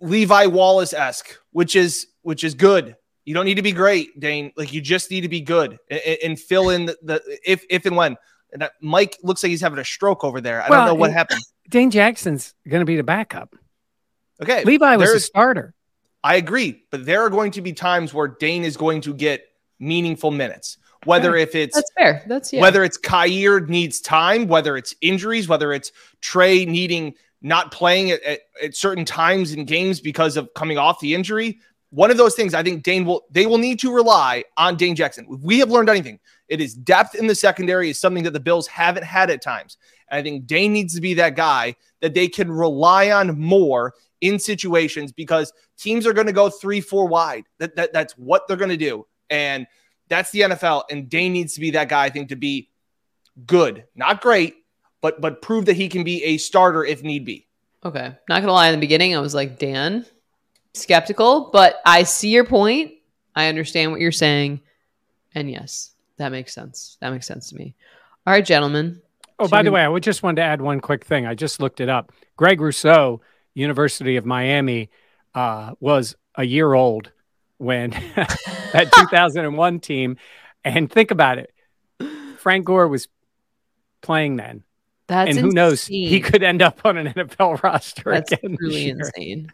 [0.00, 2.96] Levi Wallace esque, which is which is good.
[3.24, 4.52] You don't need to be great, Dane.
[4.56, 7.86] Like you just need to be good and, and fill in the, the if if
[7.86, 8.16] and when.
[8.52, 10.62] And that Mike looks like he's having a stroke over there.
[10.62, 11.42] I Well, don't know what happened.
[11.68, 13.54] Dane Jackson's going to be the backup.
[14.42, 15.74] Okay, Levi was a starter.
[16.22, 19.44] I agree, but there are going to be times where Dane is going to get
[19.78, 20.78] meaningful minutes.
[21.04, 22.24] Whether if it's That's fair.
[22.26, 22.60] That's yeah.
[22.60, 28.22] whether it's Kaiir needs time, whether it's injuries, whether it's Tre needing not playing at,
[28.22, 31.60] at, at certain times in games because of coming off the injury.
[31.90, 34.96] One of those things I think Dane will they will need to rely on Dane
[34.96, 35.26] Jackson.
[35.30, 38.40] If we have learned anything, it is depth in the secondary is something that the
[38.40, 39.78] Bills haven't had at times.
[40.10, 43.94] And I think Dane needs to be that guy that they can rely on more
[44.20, 47.44] in situations because teams are going to go three, four wide.
[47.58, 49.06] That, that that's what they're going to do.
[49.30, 49.66] And
[50.08, 50.84] that's the NFL.
[50.90, 52.70] And Dane needs to be that guy, I think, to be
[53.46, 54.56] good, not great,
[55.00, 57.46] but but prove that he can be a starter if need be.
[57.84, 58.14] Okay.
[58.28, 60.04] Not gonna lie, in the beginning, I was like, Dan,
[60.74, 62.92] skeptical, but I see your point.
[63.34, 64.60] I understand what you're saying.
[65.34, 66.96] And yes, that makes sense.
[67.00, 67.74] That makes sense to me.
[68.26, 69.00] All right, gentlemen.
[69.38, 71.26] Oh, Should by the way, I would just want to add one quick thing.
[71.26, 72.10] I just looked it up.
[72.36, 73.20] Greg Rousseau,
[73.58, 74.90] University of Miami,
[75.34, 77.10] uh, was a year old
[77.58, 77.90] when
[78.72, 80.16] that 2001 team.
[80.64, 81.52] And think about it.
[82.38, 83.08] Frank Gore was
[84.00, 84.64] playing then.
[85.06, 85.86] That's and who knows?
[85.86, 88.52] He could end up on an NFL roster That's again.
[88.52, 89.52] this truly insane.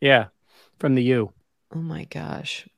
[0.00, 0.26] Yeah,
[0.78, 1.32] from the U.
[1.74, 2.68] Oh my gosh.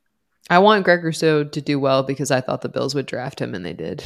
[0.48, 3.54] I want Greg Rousseau to do well because I thought the Bills would draft him
[3.54, 4.04] and they did.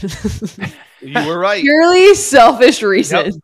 [1.00, 1.62] You were right.
[1.62, 3.40] Purely selfish reasons.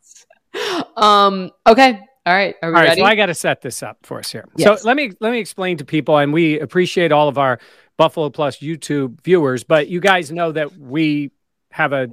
[0.96, 2.00] Um, okay.
[2.26, 2.54] All right.
[2.62, 3.00] Are we All right, ready?
[3.02, 4.46] so I got to set this up for us here.
[4.56, 4.82] Yes.
[4.82, 7.58] So let me let me explain to people, and we appreciate all of our
[7.96, 11.30] Buffalo Plus YouTube viewers, but you guys know that we
[11.70, 12.08] have a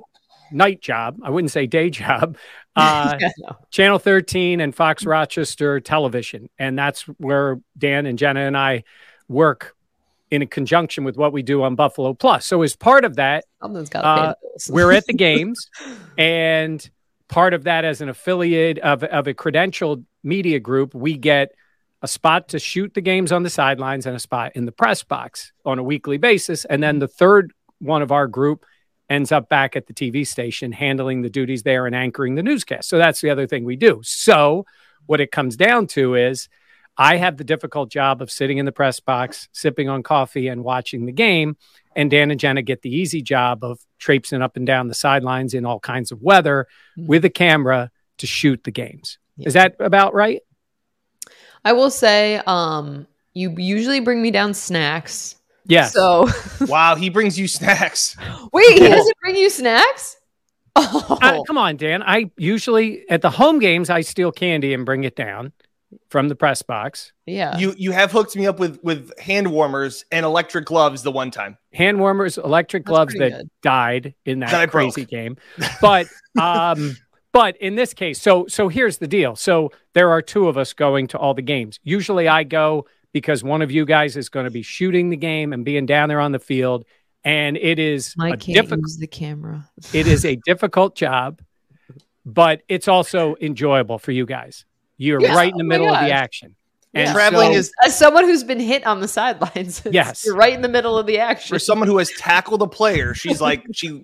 [0.52, 1.18] night job.
[1.24, 2.38] I wouldn't say day job.
[2.76, 3.58] Uh, Yeah, no.
[3.70, 8.84] Channel 13 and Fox Rochester Television, and that's where Dan and Jenna and I
[9.30, 9.76] work
[10.30, 12.46] in conjunction with what we do on Buffalo Plus.
[12.46, 14.34] So as part of that, Uh,
[14.70, 15.70] we're at the games
[16.18, 16.90] and
[17.32, 21.54] part of that as an affiliate of, of a credentialed media group we get
[22.02, 25.04] a spot to shoot the games on the sidelines and a spot in the press
[25.04, 26.66] box on a weekly basis.
[26.66, 28.66] And then the third one of our group
[29.10, 32.90] ends up back at the tv station handling the duties there and anchoring the newscast.
[32.90, 34.02] So that's the other thing we do.
[34.04, 34.66] So
[35.06, 36.48] what it comes down to is
[36.98, 40.64] i have the difficult job of sitting in the press box sipping on coffee and
[40.64, 41.56] watching the game
[41.96, 45.54] and Dan and Jenna get the easy job of traipsing up and down the sidelines
[45.54, 47.08] in all kinds of weather Mhm.
[47.08, 49.18] with a camera to shoot the games.
[49.38, 49.48] Yeah.
[49.48, 50.42] Is that about right?
[51.64, 55.36] I will say, um, you usually bring me down snacks.
[55.66, 55.94] Yes.
[55.94, 56.28] So
[56.68, 58.16] wow, he brings you snacks.
[58.52, 60.18] wait, he doesn't bring you snacks?
[60.76, 62.02] Oh, Uh, come on, Dan.
[62.02, 65.52] I usually at the home games I steal candy and bring it down
[66.10, 67.12] from the press box.
[67.26, 67.58] yeah.
[67.58, 71.32] You you have hooked me up with with hand warmers and electric gloves the one
[71.32, 71.58] time.
[71.74, 73.50] Hand warmers, electric That's gloves that good.
[73.62, 74.94] died in that, That I broke.
[74.94, 75.38] crazy game.
[75.82, 76.08] But
[76.40, 76.96] um
[77.34, 79.36] but in this case, so so here's the deal.
[79.36, 81.80] So there are two of us going to all the games.
[81.84, 85.52] Usually I go because one of you guys is going to be shooting the game
[85.54, 86.86] and being down there on the field
[87.24, 89.70] and it is a Mike can't difficult use the camera.
[89.94, 91.42] it is a difficult job,
[92.26, 94.66] but it's also enjoyable for you guys.
[95.02, 96.56] You're Yeah, right in the oh middle of the action.
[96.94, 100.24] And Traveling so- is As someone who's been hit on the sidelines, Yes.
[100.26, 101.56] you're right in the middle of the action.
[101.56, 103.14] for someone who has tackled a player.
[103.16, 104.04] She's like she.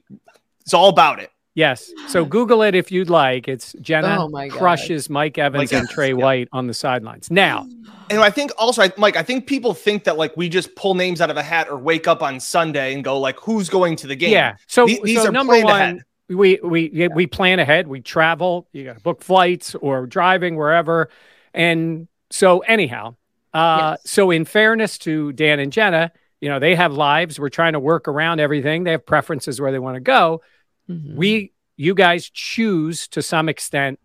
[0.62, 1.30] It's all about it.
[1.54, 1.92] yes.
[2.08, 3.48] So Google it if you'd like.
[3.48, 6.14] It's Jenna Oh my crushes Mike Evans Mike and Evans, Tre yeah.
[6.16, 7.30] White on the sidelines.
[7.30, 7.68] Now,
[8.10, 10.94] And I think also, I, Mike, I think people think that like we just pull
[10.96, 13.98] names out of a hat or wake up on Sunday and go like, who's going
[13.98, 14.32] to the game?
[14.32, 14.56] yeah.
[14.66, 16.04] So, The- these so are number one, ahead.
[16.30, 17.88] We we yeah, we plan ahead.
[17.88, 18.68] We travel.
[18.74, 21.10] You got to book flights or driving wherever.
[21.54, 23.16] And so, anyhow,
[23.54, 24.12] uh, Yes.
[24.12, 26.12] so in fairness to Dan and Jenna,
[26.42, 27.40] you know they have lives.
[27.40, 28.84] We're trying to work around everything.
[28.84, 30.42] They have preferences where they want to go.
[30.90, 31.16] Mhm.
[31.16, 34.00] we you guys choose to some extent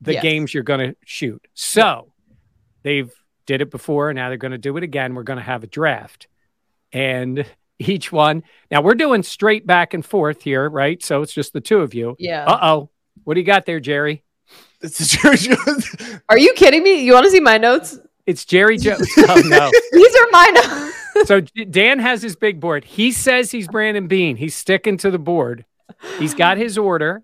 [0.00, 0.22] the Yes.
[0.22, 2.12] games you're going to shoot so
[2.82, 3.12] they've
[3.46, 5.66] did it before now they're going to do it again we're going to have a
[5.66, 6.26] draft
[6.92, 7.44] and
[7.78, 11.60] each one now we're doing straight back and forth here right so it's just the
[11.60, 12.44] two of you yeah.
[12.44, 12.90] uh-oh
[13.24, 14.22] what do you got there jerry
[14.80, 15.54] It's a Jersey.
[16.28, 17.02] Are you kidding me?
[17.02, 17.98] You want to see my notes?
[18.26, 21.28] it's jerry jones oh no These are my notes.
[21.28, 22.84] so Dan has his big board.
[22.84, 24.36] He says he's Brandon Beane.
[24.36, 25.64] He's sticking to the board.
[26.18, 27.22] He's got his order.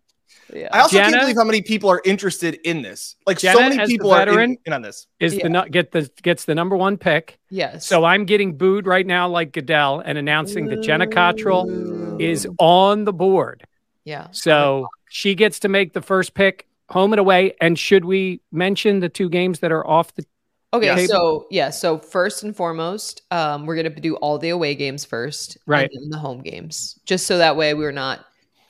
[0.52, 0.68] Yeah.
[0.72, 3.16] I also Jenna- can't believe how many people are interested in this.
[3.26, 5.06] Like Jenna, so many the people are in, in on this.
[5.20, 7.38] Is the get the gets the number one pick.
[7.50, 7.86] yes.
[7.86, 13.04] So I'm getting booed right now, like Goodell, and announcing that Jenna Cottrell is on
[13.04, 13.64] the board.
[14.04, 14.28] yeah.
[14.32, 17.54] So she gets to make the first pick, home and away.
[17.60, 20.24] And should we mention the two games that are off the?
[20.72, 21.06] Okay, Yeah.
[21.06, 25.56] so yeah, so first and foremost, um, we're gonna do all the away games first,
[25.66, 25.88] Right.
[25.92, 28.24] And then the home games, just so that way we're not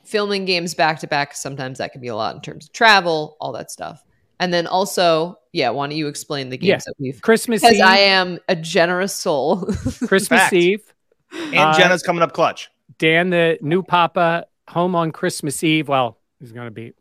[0.05, 1.35] filming games back to back.
[1.35, 4.03] Sometimes that can be a lot in terms of travel, all that stuff.
[4.41, 6.77] And then also, yeah, why don't you explain the games Yeah.
[6.87, 7.21] that we've?
[7.23, 7.85] Christmas Because Eve.
[7.85, 9.63] I am a generous soul.
[10.07, 10.53] Christmas Fact.
[10.53, 10.93] Eve.
[11.33, 12.71] And Uh, Jenna's coming up clutch.
[12.99, 15.89] Dan, the new papa, home on Christmas Eve.
[15.89, 16.93] Well, he's going to be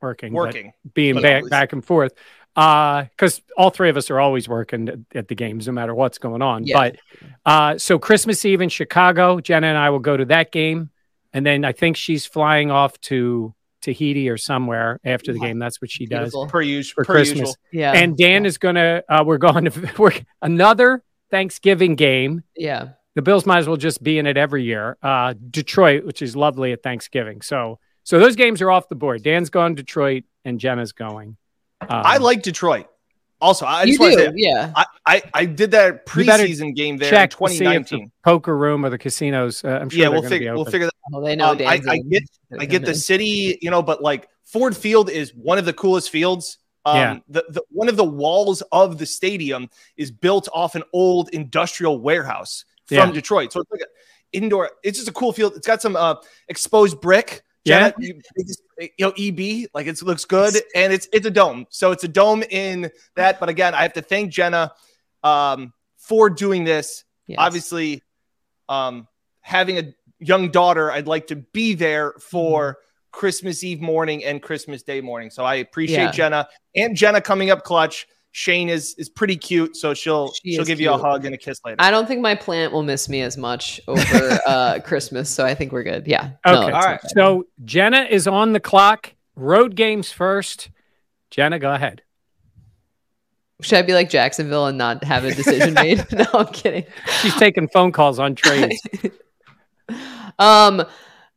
[0.00, 0.72] working, Working.
[0.94, 2.12] being But back, back and forth.
[2.56, 5.94] Uh, because all three of us are always working at, at the games, no matter
[5.94, 6.64] what's going on.
[6.64, 6.76] Yeah.
[6.76, 6.96] But
[7.46, 10.90] uh, so Christmas Eve in Chicago, Jenna and I will go to that game,
[11.32, 15.58] and then I think she's flying off to Tahiti or somewhere after the game.
[15.58, 16.92] That's what she does Per usual.
[16.94, 17.38] for per Christmas.
[17.40, 17.56] usual.
[17.72, 19.02] Yeah, And Dan is gonna.
[19.08, 20.12] Uh, we're going to we're
[20.42, 22.42] another Thanksgiving game.
[22.56, 24.96] yeah, The Bills might as well just be in it every year.
[25.02, 27.40] Uh, Detroit, which is lovely at Thanksgiving.
[27.42, 29.22] So so those games are off the board.
[29.22, 31.36] Dan's gone Detroit, and Jenna's going.
[31.80, 32.86] Um, I like Detroit.
[33.40, 34.72] Also, I you just want to do, say yeah.
[34.76, 38.12] I, I, I did that preseason game there in check see if the 2019.
[38.22, 39.64] poker room or the casinos.
[39.64, 40.94] Uh, I'm sure Yeah, we'll figure be we'll figure that.
[41.14, 42.22] Oh, they know Um, I, I get
[42.58, 46.10] I get the city, you know, but like Ford Field is one of the coolest
[46.10, 46.58] fields.
[46.84, 47.18] Um, Yeah.
[47.28, 51.98] the, the one of the walls of the stadium is built off an old industrial
[52.00, 53.10] warehouse from Yeah.
[53.12, 53.52] Detroit.
[53.52, 53.86] So it's like an
[54.32, 54.70] indoor.
[54.82, 55.54] It's just a cool field.
[55.56, 56.16] It's got some uh,
[56.48, 57.42] exposed brick.
[57.64, 57.90] Yeah.
[57.90, 58.20] Jenna, you,
[58.78, 61.66] you know, EB like it looks good, and it's it's a dome.
[61.70, 63.38] So it's a dome in that.
[63.38, 64.72] But again, I have to thank Jenna
[65.22, 67.36] um, for doing this Yes.
[67.38, 68.02] obviously
[68.68, 69.06] um
[69.40, 72.78] having a young daughter i'd like to be there for
[73.12, 76.10] christmas eve morning and christmas day morning so i appreciate Yeah.
[76.10, 80.62] jenna and jenna coming up clutch shane is is pretty cute so she'll She she'll
[80.62, 82.82] is give you a hug and a kiss later I don't think my plant will
[82.82, 86.06] miss me as much over uh, Christmas, so I think we're good.
[86.06, 86.30] Yeah.
[86.46, 86.66] Okay.
[86.66, 87.00] it's All right.
[87.14, 89.14] So Jenna is on the clock.
[89.36, 90.70] Road games first.
[91.30, 92.02] Jenna, go ahead.
[93.62, 96.04] Should I be like Jacksonville and not have a decision made?
[96.12, 96.84] no, I'm kidding.
[97.20, 98.80] She's taking phone calls on trades.
[100.38, 100.84] Um,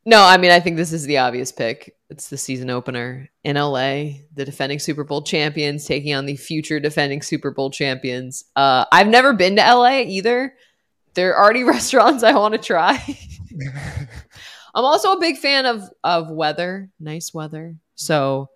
[0.05, 1.95] no, I mean I think this is the obvious pick.
[2.09, 4.19] It's the season opener in LA.
[4.33, 8.45] The defending Super Bowl champions taking on the future defending Super Bowl champions.
[8.55, 10.53] Uh, I've never been to LA either.
[11.13, 13.03] There are already restaurants I want to try.
[14.75, 17.75] I'm also a big fan of of weather, nice weather.
[17.95, 18.49] So,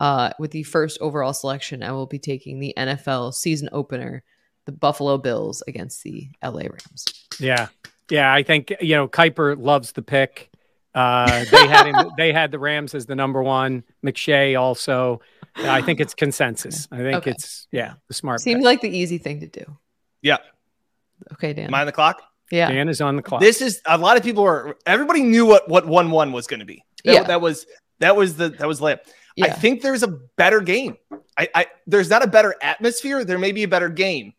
[0.00, 4.22] uh, with the first overall selection, I will be taking the NFL season opener,
[4.66, 7.04] the Buffalo Bills against the LA Rams.
[7.38, 7.68] Yeah.
[8.10, 8.32] Yeah.
[8.32, 10.50] I think, you know, Kiper loves the pick.
[10.94, 13.82] Uh, they had him, they had the Rams as the number one.
[14.04, 15.20] McShay also.
[15.56, 16.88] I think it's consensus.
[16.90, 17.30] I think Okay.
[17.32, 18.64] it's yeah, the smart Seems pick.
[18.64, 19.64] like the easy thing to do.
[20.22, 20.38] yeah
[21.32, 21.66] Okay, Dan.
[21.66, 22.70] am i on the clock yeah.
[22.70, 23.40] Dan is on the clock.
[23.40, 26.66] this is a lot of people are everybody knew what what 1-1 was going to
[26.66, 27.22] be that, Yeah.
[27.24, 27.66] that was
[28.00, 29.00] that was the that was layup
[29.42, 30.96] I think there's a better game.
[31.36, 33.24] I, I there's not a better atmosphere.
[33.24, 34.32] There may be a better game.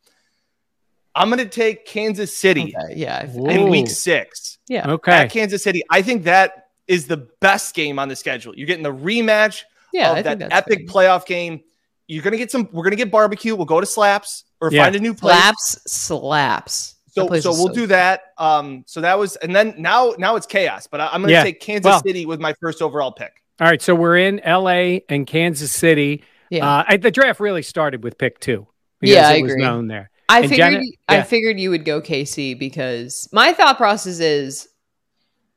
[1.14, 3.26] I'm going to take Kansas City Okay, Yeah.
[3.26, 3.48] I- Ooh.
[3.48, 4.92] in Week Six Yeah.
[4.94, 5.12] okay.
[5.14, 5.82] at Kansas City.
[5.90, 8.54] I think that is the best game on the schedule.
[8.56, 10.12] You're getting the rematch Yeah.
[10.12, 11.04] of I that think that's epic fair.
[11.04, 11.62] playoff game.
[12.08, 12.70] You're going to get some.
[12.72, 13.56] We're going to get barbecue.
[13.56, 14.84] We'll go to Slaps or Yeah.
[14.84, 15.36] find a new place.
[15.36, 15.92] slaps.
[15.92, 16.96] Slaps.
[17.08, 18.34] So, so we'll do that.
[18.38, 20.86] Um, so that was, and then now, now it's chaos.
[20.86, 21.44] But I, I'm going to Yeah.
[21.44, 23.42] take Kansas Well- City with my first overall pick.
[23.62, 23.82] All right.
[23.82, 26.24] So we're in LA and Kansas City.
[26.50, 26.68] Yeah.
[26.80, 28.68] Uh, I, the draft really started with pick two.
[29.00, 29.64] because Yeah, I it was agree.
[29.64, 30.12] known there.
[30.28, 30.72] I and figured.
[30.72, 34.68] Jenna- I figured you would go KC because my thought process is,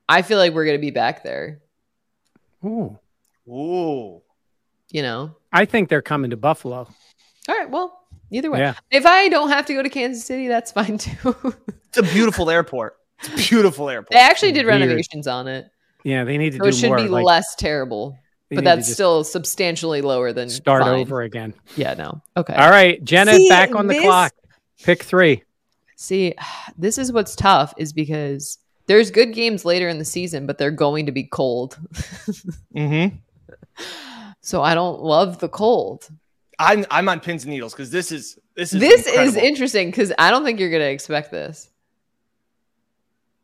[0.08, 1.60] I feel like we're gonna be back there.
[2.64, 2.98] Ooh.
[3.48, 4.20] Ooh,
[4.90, 5.34] You know.
[5.52, 6.86] I think they're coming to Buffalo.
[7.48, 7.70] All right.
[7.70, 7.98] Well,
[8.30, 8.74] either way, Yeah.
[8.90, 11.34] if I don't have to go to Kansas City, that's fine too.
[11.88, 12.96] it's a beautiful airport.
[13.20, 14.10] It's a beautiful airport.
[14.10, 14.80] they actually did Weird.
[14.82, 15.66] renovations on it,
[16.04, 16.96] Yeah, they need to so do it should more.
[16.98, 18.18] be like, less terrible.
[18.50, 21.00] But that's still substantially lower than start fine.
[21.00, 21.52] over again.
[21.76, 21.94] Yeah.
[21.94, 22.22] No.
[22.36, 22.54] Okay.
[22.54, 24.32] All right, Jenna See, back on the this- clock.
[24.84, 25.42] Pick three.
[25.96, 26.34] See,
[26.78, 30.70] this is what's tough is because there's good games later in the season, but they're
[30.70, 31.78] going to be cold.
[32.76, 33.16] Mm-hmm.
[34.40, 36.08] so I don't love the cold.
[36.60, 40.12] I'm I'm on pins and needles because this is this is This is interesting because
[40.16, 41.68] I don't think you're going to expect this.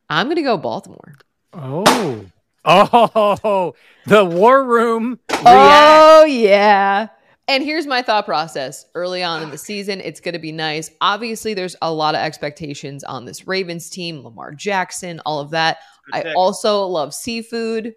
[0.09, 1.15] I'm going to go Baltimore.
[1.53, 2.27] Oh,
[2.65, 3.75] oh,
[4.07, 5.19] the war room.
[5.31, 5.45] react.
[5.47, 7.09] Oh, yeah.
[7.47, 8.87] And here's my thought process.
[8.95, 10.91] Early on in the season, it's going to be nice.
[11.03, 15.79] Obviously, there's a lot of expectations on this Ravens team, Lamar Jackson, all of that.
[16.13, 17.95] I also love seafood.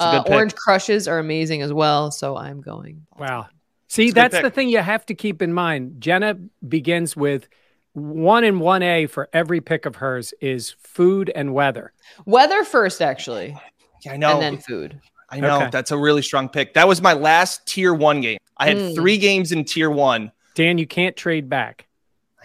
[0.00, 2.10] Uh, orange crushes are amazing as well.
[2.10, 3.06] So I'm going.
[3.16, 3.46] Wow.
[3.86, 4.42] See, It's a good that's pick.
[4.44, 6.00] the thing you have to keep in mind.
[6.00, 7.46] Jenna begins with
[7.92, 11.92] one and one A for every pick of hers is food and weather.
[12.24, 13.56] Weather first, actually,
[14.04, 14.32] Yeah, I know.
[14.32, 14.98] and then food.
[15.32, 15.56] I know.
[15.62, 15.70] Okay.
[15.72, 16.74] That's a really strong pick.
[16.74, 18.38] That was my last tier one game.
[18.58, 18.94] I had Mm.
[18.94, 20.30] three games in tier one.
[20.54, 21.86] Dan, you can't trade back.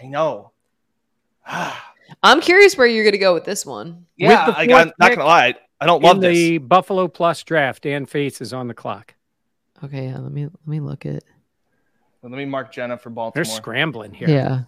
[0.00, 0.52] I know.
[2.22, 4.06] I'm curious where you're going to go with this one.
[4.16, 5.54] yeah, the like, fourth I'm not gonna lie.
[5.80, 6.34] I don't love In this.
[6.36, 9.14] the Buffalo Plus draft, Dan Fetes is on the clock.
[9.84, 11.22] Okay, yeah, let me let me look at.
[12.22, 13.44] Let me mark Jenna for Baltimore.
[13.44, 14.28] They're scrambling here.
[14.28, 14.62] Yeah,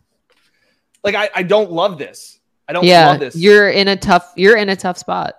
[1.03, 2.39] Like I, I don't love this.
[2.69, 3.09] I don't yeah.
[3.09, 3.35] love this.
[3.35, 4.33] You're in a tough.
[4.37, 5.35] You're in a tough spot.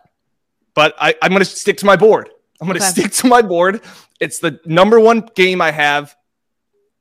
[0.74, 2.30] but I, I'm gonna stick to my board.
[2.62, 2.86] I'm gonna Okay.
[2.89, 3.82] stick to my board.
[4.20, 6.16] It's the number one game I have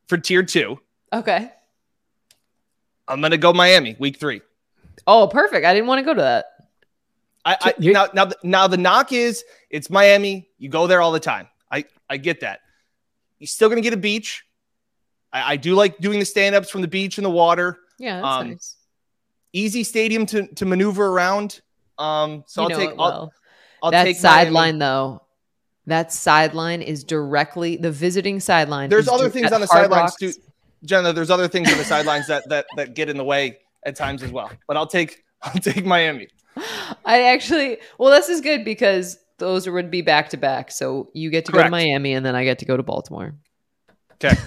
[0.09, 0.81] for tier two.
[1.13, 1.53] Okay.
[3.07, 4.41] I'm gonna go Miami week three.
[5.07, 5.67] Oh, perfect.
[5.67, 6.47] I didn't want to go to that.
[7.45, 10.49] I, I now now the, now the knock is it's Miami.
[10.59, 11.49] You go there all the time.
[11.71, 12.61] I I get that.
[13.39, 14.45] You're still gonna get a beach.
[15.33, 17.79] I, I do like doing the stand ups from the beach and the water.
[17.99, 18.77] Yeah, that's Um, nice.
[19.53, 21.61] Easy stadium to to maneuver around.
[21.99, 23.33] Um, so You I'll know take it I'll, well.
[23.83, 25.23] I'll that take sideline though.
[25.87, 28.91] That sideline is directly the visiting sideline.
[28.91, 30.33] There's other things on the Hard sidelines too,
[30.85, 31.13] Jenna.
[31.13, 34.23] There's other things on the sidelines that that that get in the way at times
[34.23, 34.51] as well.
[34.69, 36.29] But I'll take I'll take Miami.
[37.05, 40.71] I actually, well, this is good because those would be back to back.
[40.71, 43.35] So you get to go to Miami, and then I get to go to Baltimore.
[44.15, 44.37] Okay.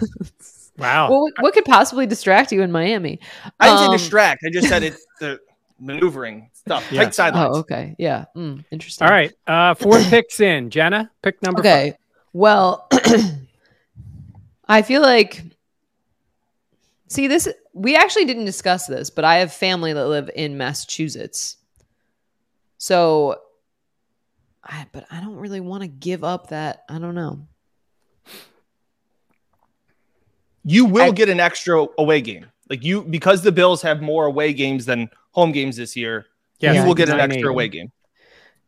[0.78, 1.12] Wow.
[1.12, 3.20] Well, what, what could possibly distract you in Miami?
[3.60, 4.42] I didn't Um, distract.
[4.44, 4.96] I just said it.
[5.20, 5.40] The
[5.84, 6.90] maneuvering stuff.
[6.92, 7.04] Yeah.
[7.04, 7.56] Tight sidelines.
[7.56, 7.96] Oh, okay.
[8.00, 8.26] Yeah.
[8.36, 9.06] Mm, interesting.
[9.08, 9.34] All right.
[9.46, 10.70] Uh, four picks in.
[10.70, 11.96] Jenna, pick number Okay.
[12.32, 12.88] Well,
[14.68, 15.44] I feel like
[17.08, 21.58] see this we actually didn't discuss this, but I have family that live in Massachusetts.
[22.78, 23.40] So
[24.64, 26.84] I but I don't really want to give up that.
[26.90, 27.46] I don't know.
[30.64, 32.46] You will I- get an extra away game.
[32.70, 36.28] Like you because the Bills have more away games than home games this year.
[36.60, 37.92] Yes, you will get an extra away game.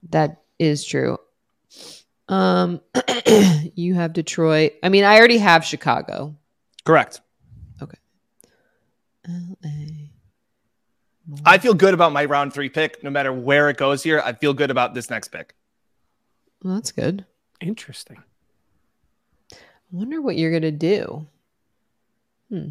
[0.10, 1.18] That is true.
[2.28, 2.82] Um
[3.76, 4.74] you have Detroit.
[4.84, 6.36] I mean, I already have Chicago.
[6.84, 7.22] Correct.
[7.82, 7.98] Okay.
[9.28, 10.10] LA.
[11.44, 14.22] I feel good about my round three pick, no matter where it goes here.
[14.24, 15.56] I feel good about this next pick.
[16.64, 17.26] Well, that's good.
[17.62, 18.24] Interesting.
[19.54, 19.58] I
[19.92, 21.26] wonder what you're gonna do.
[22.50, 22.70] Hmm.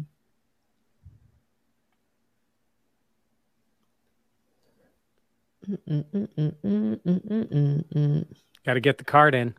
[8.65, 9.53] Got to get the card in.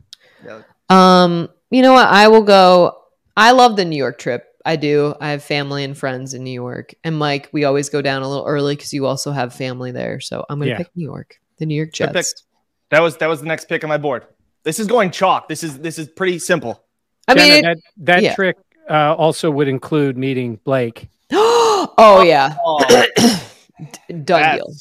[0.89, 2.07] Um, you know what?
[2.07, 2.97] I will go.
[3.35, 4.45] I love the New York trip.
[4.65, 5.15] I do.
[5.21, 6.93] I have family and friends in New York.
[7.03, 10.19] And Mike, we always go down a little early because you also have family there.
[10.19, 10.77] So I'm going to Yeah.
[10.79, 12.13] pick New York, the New York Good pick.
[12.15, 12.43] Jets.
[12.89, 14.25] That was that was the next pick on my board.
[14.63, 15.47] This is going chalk.
[15.47, 16.83] This is this is pretty simple.
[17.27, 18.35] I mean, Jenna, it- that, that yeah.
[18.35, 18.57] trick
[18.89, 21.09] uh, also would include meeting Blake.
[21.31, 24.73] oh yeah, Oh, done that's- deal.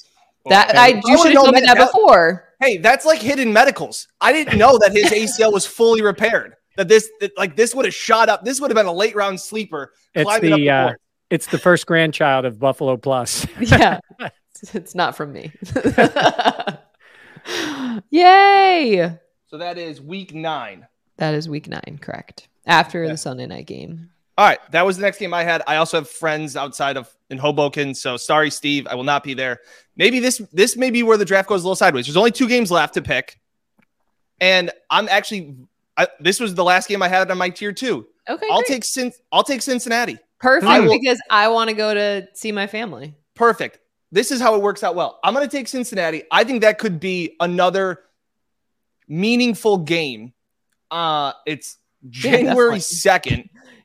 [0.48, 0.78] That okay.
[0.78, 2.44] I I you should have told me that- that before.
[2.60, 4.08] Hey, that's like hidden medicals.
[4.20, 6.54] I didn't know that his ACL was fully repaired.
[6.78, 8.44] That this that, like this would have shot up.
[8.44, 9.92] This would have been a late round sleeper.
[10.14, 10.92] It's climbing up the the uh,
[11.30, 13.46] it's the first grandchild of Buffalo Plus.
[13.60, 13.98] Yeah,
[14.72, 15.52] it's not from me.
[18.10, 19.18] Yay!
[19.46, 20.86] So that is week nine.
[21.18, 22.48] That is week nine, correct?
[22.66, 23.12] After Yeah.
[23.12, 24.10] the Sunday night game.
[24.38, 25.62] All right, that was the next game I had.
[25.66, 29.32] I also have friends outside of in Hoboken, so sorry, Steve, I will not be
[29.34, 29.60] there.
[29.96, 32.06] Maybe this this may be where the draft goes a little sideways.
[32.06, 33.40] There's only two games left to pick,
[34.40, 35.56] and I'm actually
[35.96, 38.06] I, this was the last game I had on my tier two.
[38.28, 38.66] Okay, I'll great.
[38.66, 40.18] take Cin- I'll take Cincinnati.
[40.38, 43.14] perfect I will- because I want to go to see my family.
[43.34, 43.78] Perfect.
[44.12, 45.18] This is how it works out well.
[45.24, 46.24] I'm going to take Cincinnati.
[46.30, 48.00] I think that could be another
[49.08, 50.32] meaningful game.
[50.90, 51.78] Uh, it's
[52.08, 52.80] January definitely.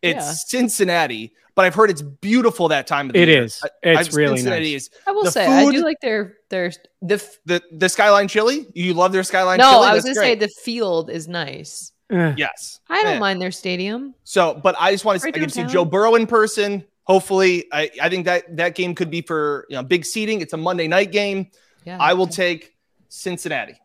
[0.03, 0.09] 2nd.
[0.17, 0.31] It's Yeah.
[0.33, 3.43] Cincinnati, but I've heard it's beautiful that time of the It year.
[3.43, 3.61] is.
[3.63, 4.83] I- It's I've- really Cincinnati nice.
[4.83, 6.71] is I will The say I do like their their
[7.01, 7.15] the.
[7.15, 8.67] f- the the skyline chili.
[8.73, 9.87] You love their skyline No, chili.
[9.87, 11.91] I was That's gonna say the field is nice.
[12.11, 12.79] Eh, yes.
[12.89, 13.19] I don't Yeah.
[13.19, 14.15] mind their stadium.
[14.25, 15.63] So, but I just want to Right I get to see.
[15.65, 16.83] Joe Burrow in person.
[17.03, 20.41] Hopefully, I, I think that that game could be for you know big seating.
[20.41, 21.47] It's a Monday night game.
[21.85, 22.73] Yeah, I will take
[23.09, 23.75] Cincinnati.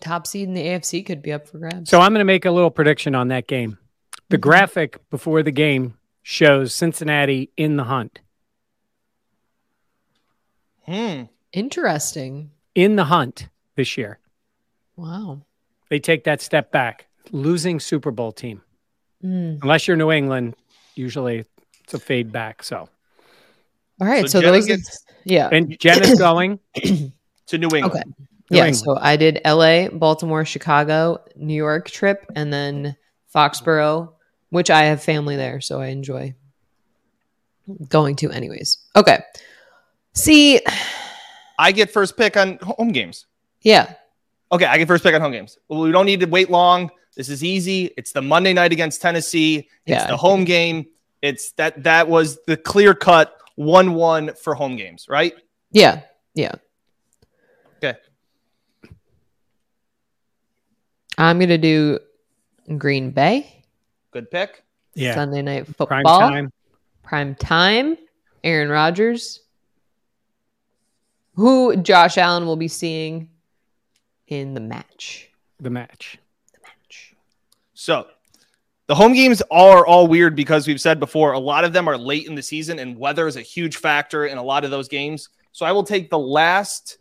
[0.00, 1.88] top seed in the AFC could be up for grabs.
[1.90, 3.78] So I'm going to make a little prediction on that game.
[4.28, 8.20] The graphic before the game shows Cincinnati in the hunt.
[10.86, 11.24] Hmm.
[11.52, 12.50] Interesting.
[12.74, 14.18] In the hunt this year.
[14.96, 15.42] Wow.
[15.88, 17.06] They take that step back.
[17.30, 18.62] Losing Super Bowl team.
[19.24, 19.62] Mm.
[19.62, 20.56] Unless you're New England,
[20.96, 21.44] Usually
[21.82, 22.62] it's a fade back.
[22.62, 22.88] So,
[24.00, 24.28] All right.
[24.30, 25.48] So So, those, gets- yeah.
[25.50, 26.60] and Jen is going.
[26.74, 27.84] to New England.
[27.86, 28.02] Okay.
[28.50, 28.66] New yeah.
[28.66, 28.76] England.
[28.76, 32.94] So I did LA, Baltimore, Chicago, New York trip, and then
[33.34, 34.12] Foxborough,
[34.50, 36.34] which I have family there, so I enjoy
[37.88, 38.78] going to anyways.
[38.94, 39.20] Okay.
[40.12, 40.60] See,
[41.58, 43.26] I get first pick on home games.
[43.62, 43.94] yeah.
[44.52, 45.58] Okay, I get first pick on home games.
[45.68, 46.90] Well, we don't need to wait long.
[47.16, 47.86] This is easy.
[47.96, 49.68] It's the Monday night against Tennessee.
[49.84, 50.06] It's Yeah.
[50.06, 50.86] the home game.
[51.22, 55.34] It's that that was the clear cut one one for home games, right?
[55.72, 56.02] Yeah.
[56.34, 56.52] Yeah.
[57.78, 57.98] Okay.
[61.18, 61.98] I'm going to do
[62.78, 63.64] Green Bay,
[64.10, 64.62] Good pick.
[64.94, 65.14] Yeah.
[65.14, 66.52] Sunday night football, Prime time.
[67.02, 67.96] prime time,
[68.44, 69.40] Aaron Rodgers,
[71.34, 73.28] who Josh Allen will be seeing
[74.28, 75.28] in the match.
[75.60, 76.18] The match.
[76.52, 77.14] The match.
[77.74, 78.06] So
[78.86, 81.98] the home games are all weird because we've said before a lot of them are
[81.98, 84.88] late in the season and weather is a huge factor in a lot of those
[84.88, 85.28] games.
[85.52, 86.98] So I will take the last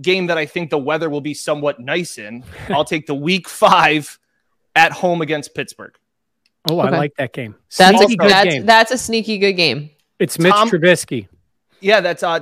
[0.00, 2.44] game that I think the weather will be somewhat nice in.
[2.68, 4.18] I'll take the week five
[4.78, 5.94] at home against Pittsburgh.
[6.70, 7.54] Oh, I like that game.
[7.76, 8.66] That's Sneaky a, good that's, game.
[8.66, 9.90] that's a sneaky good game.
[10.18, 11.26] it's Mitch Tom- Trubisky.
[11.80, 12.40] Yeah, that's uh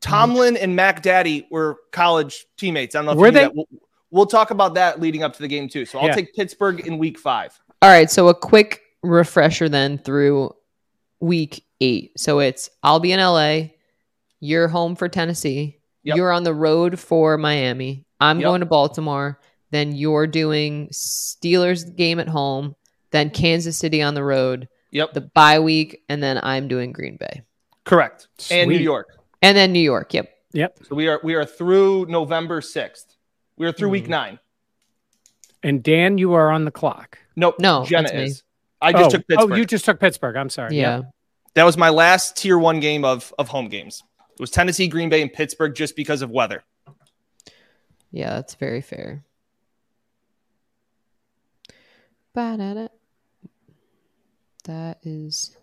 [0.00, 2.94] Tomlin and Mac Daddy were college teammates.
[2.94, 3.44] I don't know if Were you knew they?
[3.44, 3.54] that.
[3.54, 3.68] We'll,
[4.10, 5.84] we'll talk about that leading up to the game too.
[5.84, 6.14] So I'll Yeah.
[6.14, 7.58] take Pittsburgh in week five.
[7.82, 10.54] All right, so a quick refresher then through
[11.20, 12.12] week eight.
[12.18, 13.70] So it's I'll be in LA,
[14.40, 16.16] you're home for Tennessee, Yep.
[16.16, 18.44] you're on the road for Miami, I'm Yep.
[18.46, 19.38] going to Baltimore,
[19.70, 22.74] then you're doing Steelers game at home,
[23.10, 25.12] then Kansas City on the road, Yep.
[25.14, 27.42] the bye week, and then I'm doing Green Bay.
[27.84, 28.28] Correct.
[28.50, 29.16] And New York.
[29.42, 30.12] And then New York.
[30.14, 30.30] Yep.
[30.52, 30.78] Yep.
[30.88, 33.16] So we are we are through November 6th.
[33.56, 34.10] We are through week Hmm.
[34.10, 34.38] nine.
[35.62, 37.18] And Dan, you are on the clock.
[37.36, 37.56] Nope.
[37.60, 38.24] No, Jenna that's me.
[38.24, 38.42] is.
[38.80, 39.52] I just oh, took Pittsburgh.
[39.52, 40.36] oh, you just took Pittsburgh.
[40.36, 40.76] I'm sorry.
[40.76, 40.96] Yeah.
[40.96, 41.04] Yep.
[41.54, 44.02] that was my last tier one game of, of home games.
[44.32, 46.64] It was Tennessee, Green Bay, and Pittsburgh just because of weather.
[48.10, 49.22] Yeah, that's very fair.
[52.34, 52.90] That
[55.02, 55.56] is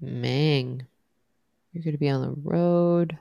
[0.00, 0.86] Mang.
[1.72, 3.18] You're going to be on the road.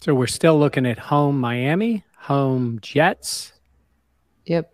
[0.00, 3.52] So we're still looking at home Miami, home Jets,
[4.46, 4.72] Yep.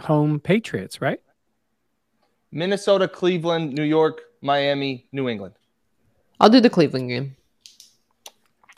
[0.00, 1.20] home Patriots, right?
[2.50, 5.54] Minnesota, Cleveland, New York, Miami, New England.
[6.40, 7.36] I'll do the Cleveland game.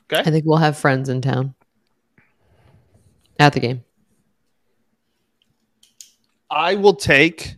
[0.04, 0.20] Okay.
[0.20, 1.54] I think we'll have friends in town
[3.38, 3.84] at the game.
[6.50, 7.56] I will take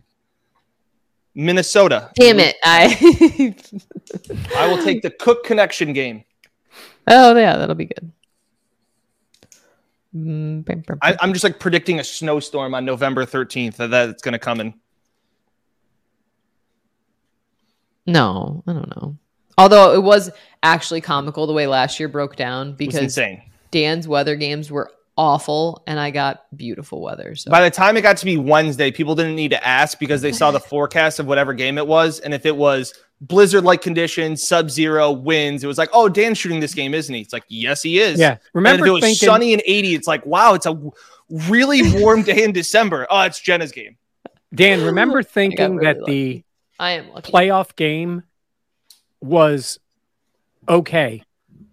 [1.35, 2.11] Minnesota.
[2.15, 2.55] Damn it.
[2.63, 3.55] I
[4.55, 6.23] I will take the Cook Connection game.
[7.07, 8.11] Oh, yeah, that'll be good.
[10.15, 11.15] Mm, I.
[11.21, 14.73] I'm just like predicting a snowstorm on November 13th that that's going to come in.
[18.07, 19.17] No, I don't know.
[19.57, 20.31] Although it was
[20.63, 23.17] actually comical the way last year broke down because.
[23.69, 27.35] Dan's weather games were awful and I got beautiful weather.
[27.35, 30.21] So By the time it got to be Wednesday, people didn't need to ask because
[30.21, 32.19] they saw the forecast of whatever game it was.
[32.19, 36.37] And if it was blizzard like conditions, sub zero winds, it was like, oh, Dan's
[36.37, 37.21] shooting this game, isn't he?
[37.21, 38.19] It's like, yes, he is.
[38.19, 38.31] Yeah.
[38.31, 40.79] And Remember if it was thinking sunny and 80, it's like, wow, it's a
[41.47, 43.07] really warm day in December.
[43.09, 43.97] Oh, it's Jenna's game.
[44.53, 46.31] Dan, remember thinking really that lucky.
[46.31, 46.43] the
[46.79, 47.31] I am lucky.
[47.31, 48.23] playoff game
[49.19, 49.79] was
[50.69, 51.23] okay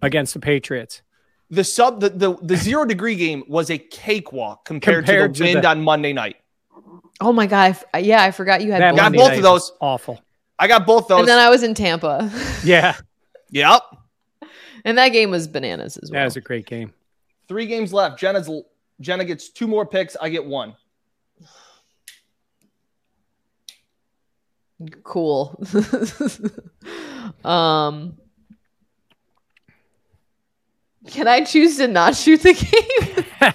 [0.01, 1.03] against the Patriots.
[1.51, 5.43] The sub, the, the, the zero degree game was a cakewalk compared, Compared to to
[5.43, 6.37] the wind the- on Monday night.
[7.21, 7.59] Oh my god!
[7.63, 8.99] I f- yeah, I forgot you had That both.
[8.99, 9.71] got both of those.
[9.79, 10.21] Awful.
[10.59, 11.19] I got both of those.
[11.19, 12.29] and then I was in Tampa,
[12.63, 12.95] Yeah.
[13.51, 13.81] yep.
[14.83, 16.19] and that game was bananas as well.
[16.19, 16.93] That was a great game.
[17.47, 18.19] Three games left.
[18.19, 18.49] Jenna's
[18.99, 20.17] Jenna gets two more picks.
[20.19, 20.75] I get one.
[25.03, 25.61] cool.
[27.45, 28.17] um,
[31.07, 33.53] can I choose to not shoot the game?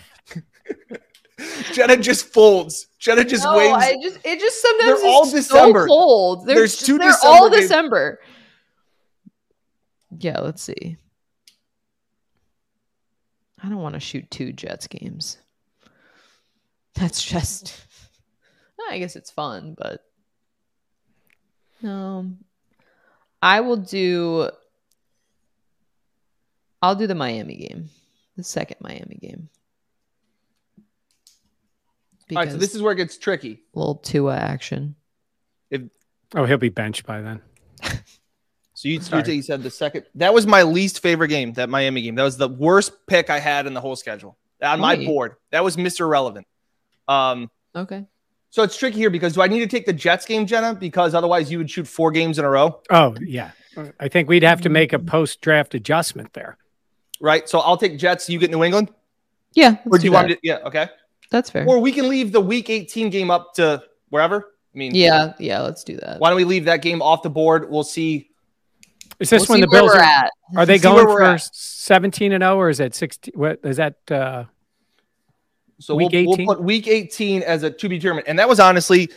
[1.73, 2.87] Jenna just folds.
[2.99, 3.73] Jenna just no, waves.
[3.75, 5.87] I just it just sometimes They're is all so December.
[5.87, 6.47] cold.
[6.47, 7.69] They're There's just- two They're all December games.
[7.69, 8.21] December.
[10.19, 10.97] Yeah, let's see.
[13.63, 15.39] I don't want to shoot two Jets games.
[16.95, 17.75] That's just.
[18.91, 20.03] I guess it's fun, but
[21.83, 22.27] no.
[23.43, 24.51] I will do.
[26.83, 27.91] I'll do the Miami game,
[28.37, 29.49] the second Miami game.
[32.31, 33.61] All right, so this is where it gets tricky.
[33.75, 34.95] little Tua action.
[35.71, 35.83] If
[36.35, 37.41] Oh, he'll be benched by then.
[38.73, 39.35] So you, Sorry.
[39.35, 40.07] you said the second.
[40.15, 41.53] That was my least favorite game.
[41.53, 42.15] That Miami game.
[42.15, 45.35] That was the worst pick I had in the whole schedule on my board.
[45.51, 46.09] That was Mr.
[46.09, 46.47] Relevant.
[47.07, 48.07] Um, Okay.
[48.49, 50.75] so it's tricky here because do I need to take the Jets game, Jenna?
[50.75, 53.51] Because otherwise you would shoot four games in a row, Oh yeah,
[53.99, 56.57] I think we'd have to make a post draft adjustment there.
[57.21, 57.49] Right?
[57.49, 58.29] So I'll take Jets.
[58.29, 58.91] You get New England,
[59.55, 59.73] Yeah.
[59.87, 60.39] or let's do you do want to?
[60.43, 60.89] Yeah, okay.
[61.31, 61.67] That's fair.
[61.69, 64.53] Or we can leave the Week 18 game up to wherever.
[64.75, 65.35] I mean, Yeah.
[65.39, 65.61] Yeah.
[65.61, 66.19] Let's do that.
[66.21, 67.71] Why don't we leave that game off the board?
[67.71, 68.31] We'll see.
[69.21, 70.31] Is this We'll when the where Bills we're at.
[70.57, 71.43] are they going we're for at.
[71.55, 73.33] seventeen and zero, or is it sixteen?
[73.37, 73.97] What is that?
[74.11, 74.45] Uh,
[75.79, 78.61] So Week we'll, we'll put Week 18 as a to be determined, and that was
[78.61, 79.11] honestly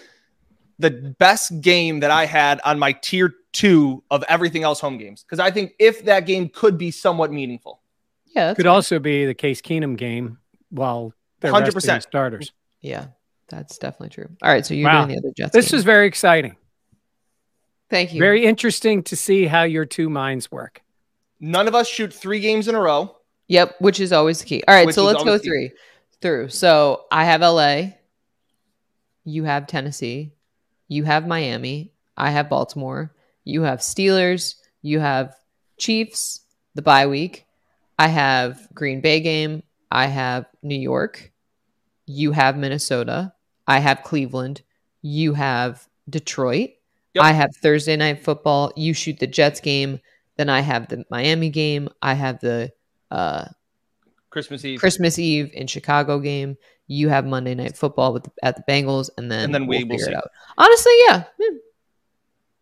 [0.79, 5.23] the best game that I had on my tier two of everything else home games
[5.23, 7.79] because I think if that game could be somewhat meaningful.
[8.35, 8.47] Yeah.
[8.47, 10.37] That's could also be the Case Keenum game
[10.69, 11.73] while they're 100%.
[11.73, 12.51] 100% starters.
[12.81, 13.07] Yeah.
[13.49, 14.29] That's definitely true.
[14.41, 14.65] All right.
[14.65, 15.05] So you're Wow.
[15.05, 15.53] doing the other Jets.
[15.53, 15.77] This game.
[15.77, 16.55] is very exciting.
[17.89, 18.19] thank you.
[18.19, 20.81] Very interesting to see how your two minds work.
[21.39, 23.15] None of us shoot three games in a row.
[23.49, 24.63] Yep, which is always the key.
[24.67, 25.49] All right, Which so let's go always key.
[25.49, 25.71] three
[26.21, 26.49] through.
[26.49, 27.91] So I have LA,
[29.25, 30.31] you have Tennessee,
[30.87, 33.13] you have Miami, I have Baltimore,
[33.43, 35.35] you have Steelers, you have
[35.77, 36.41] Chiefs,
[36.75, 37.42] the bye week,
[37.97, 41.31] I have Green Bay game, I have New York,
[42.05, 43.33] you have Minnesota,
[43.67, 44.61] I have Cleveland,
[45.01, 46.71] you have Detroit,
[47.13, 47.23] Yep.
[47.23, 49.99] I have Thursday night football, you shoot the Jets game,
[50.37, 52.71] then I have the Miami game, I have the
[53.11, 53.45] uh
[54.31, 54.79] Christmas Eve.
[54.79, 56.57] Christmas Eve in Chicago game.
[56.87, 59.83] You have Monday Night Football with the, at the Bengals, and then And then we
[59.83, 60.11] we'll figure see.
[60.11, 60.29] it out.
[60.57, 61.47] Honestly, yeah, yeah.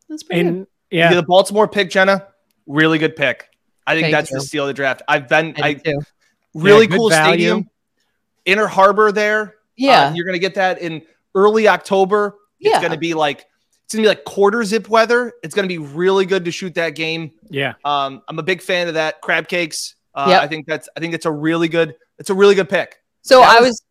[0.09, 0.47] that's pretty good.
[0.49, 1.09] And Yeah.
[1.11, 2.27] yeah, The Baltimore pick, Jenna,
[2.67, 3.47] really good pick.
[3.87, 4.37] I think Thank that's you.
[4.39, 5.01] the steal of the draft.
[5.07, 5.93] I've been I I,
[6.53, 7.33] really good cool value.
[7.45, 7.69] stadium.
[8.45, 9.55] Inner Harbor there.
[9.75, 11.01] Yeah, Uh, you're gonna get that in
[11.35, 12.35] early October.
[12.59, 12.71] Yeah.
[12.73, 13.45] It's gonna be like
[13.85, 15.33] it's gonna be like quarter zip weather.
[15.43, 17.31] It's gonna be really good to shoot that game.
[17.49, 17.73] yeah.
[17.83, 19.95] Um, I'm a big fan of that crab cakes.
[20.13, 20.41] Uh, Yep.
[20.41, 22.97] I think that's I think it's a really good it's a really good pick.
[23.23, 23.81] so that I was- was,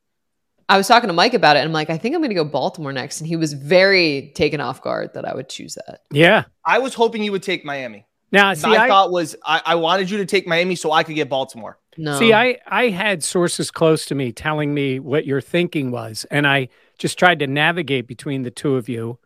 [0.68, 2.34] I was talking to Mike about it, and I'm like, I think I'm going to
[2.36, 6.02] go Baltimore next, and he was very taken off guard that I would choose that.
[6.12, 6.44] Yeah.
[6.64, 8.06] I was hoping you would take Miami.
[8.32, 11.02] Now, see, My I, thought was I, I wanted you to take Miami so I
[11.02, 11.78] could get Baltimore.
[11.96, 16.24] No, see, I, I had sources close to me telling me what your thinking was,
[16.30, 16.68] and I
[16.98, 19.18] just tried to navigate between the two of you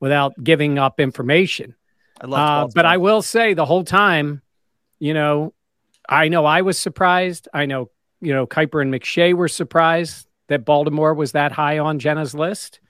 [0.00, 1.74] without giving up information.
[2.20, 4.42] I love Uh, but I will say the whole time,
[4.98, 5.54] you know,
[6.08, 7.48] I know I was surprised.
[7.54, 7.90] I know,
[8.20, 12.80] you know, Kiper and McShay were surprised that Baltimore was that high on Jenna's list.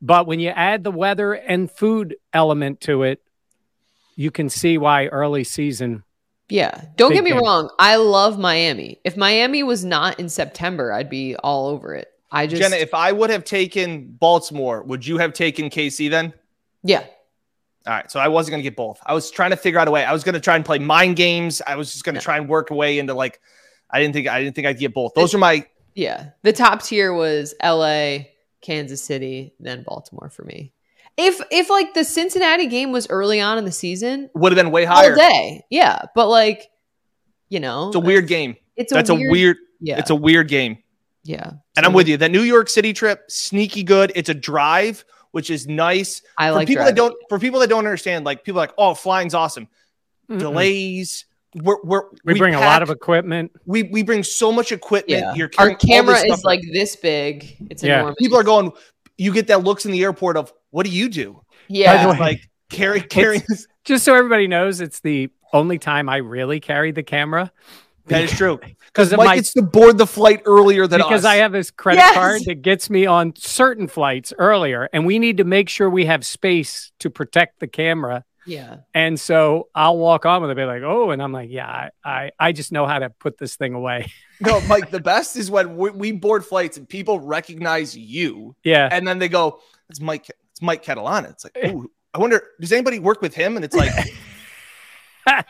[0.00, 3.20] But when you add the weather and food element to it,
[4.18, 6.02] you can see why early season.
[6.48, 6.82] yeah.
[6.96, 7.40] Don't get me game.
[7.40, 7.70] wrong.
[7.78, 8.98] I love Miami.
[9.04, 12.08] If Miami was not in September, I'd be all over it.
[12.30, 16.34] I just, Jenna, if I would have taken Baltimore, would you have taken KC then?
[16.82, 17.04] yeah,
[17.86, 18.98] All right, so I wasn't going to get both.
[19.06, 20.04] I was trying to figure out a way.
[20.04, 21.62] I was going to try and play mind games.
[21.66, 22.24] I was just going to Yeah.
[22.24, 23.40] try and work away into like.
[23.90, 25.14] I didn't think I didn't think I'd get both.
[25.14, 25.64] Those are my
[25.94, 26.30] Yeah.
[26.42, 28.26] The top tier was LA,
[28.60, 30.72] Kansas City, then Baltimore for me.
[31.18, 34.70] If if like the Cincinnati game was early on in the season, would have been
[34.72, 35.14] way all higher.
[35.16, 35.64] day.
[35.68, 36.00] Yeah.
[36.14, 36.68] But like,
[37.48, 38.56] you know, It's a weird game.
[38.76, 39.56] It's That's a weird.
[39.80, 39.98] yeah.
[39.98, 40.78] It's a weird game.
[41.24, 41.50] yeah.
[41.76, 42.16] And I'm with you.
[42.18, 44.12] That New York City trip, sneaky good.
[44.14, 46.22] It's a drive, which is nice.
[46.36, 48.74] I for like people that don't for people that don't understand, like people are like,
[48.78, 49.66] oh, flying's awesome.
[50.30, 50.38] Mm-mm.
[50.38, 51.24] Delays.
[51.54, 53.50] We're, we're We, bring a lot of equipment.
[53.64, 55.20] we we bring so much equipment.
[55.20, 55.34] Yeah.
[55.34, 56.44] You're Our camera is stuff.
[56.44, 57.56] like this big.
[57.70, 58.00] It's Yeah.
[58.00, 58.16] enormous.
[58.18, 58.70] people are going.
[59.16, 61.42] You get that looks in the airport of what do you do?
[61.68, 62.04] yeah.
[62.06, 63.42] By way- Like carry carrying.
[63.84, 67.50] Just so everybody knows, it's the only time I really carry the camera.
[68.06, 68.58] That is true.
[68.86, 71.30] Because of Mike my gets to board the flight earlier than because us.
[71.30, 72.14] I have this credit Yes!
[72.14, 76.06] card that gets me on certain flights earlier, and we need to make sure we
[76.06, 78.24] have space to protect the camera.
[78.46, 78.76] yeah.
[78.94, 81.90] And so I'll walk on with it, be like, "Oh," and I'm like, "Yeah, I,
[82.02, 84.10] I, I just know how to put this thing away."
[84.40, 84.90] no, Mike.
[84.90, 89.18] The best is when we, we board flights and people recognize you, yeah, and then
[89.18, 89.60] they go,
[89.90, 90.30] "It's Mike.
[90.58, 93.54] It's Mike Catalana." It's like, oh, I wonder, does anybody work with him?
[93.54, 93.92] And it's like,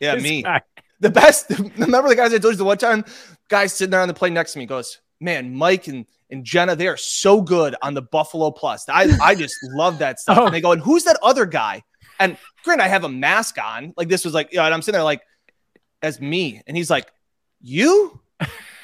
[0.00, 0.42] yeah, This me.
[0.42, 0.60] guy.
[1.00, 1.48] The best.
[1.78, 3.06] Remember the guys I told you the one time?
[3.48, 6.76] Guy sitting there on the plane next to me goes, "Man, Mike and." And Jenna,
[6.76, 8.88] they are so good on the Buffalo Plus.
[8.88, 10.38] I, I just love that stuff.
[10.38, 10.46] Oh.
[10.46, 11.82] And they go, and who's that other guy?
[12.20, 13.92] And granted, I have a mask on.
[13.96, 15.22] Like this was like, yeah, and I'm sitting there like,
[16.02, 16.62] as me.
[16.68, 17.10] And he's like,
[17.60, 18.20] you?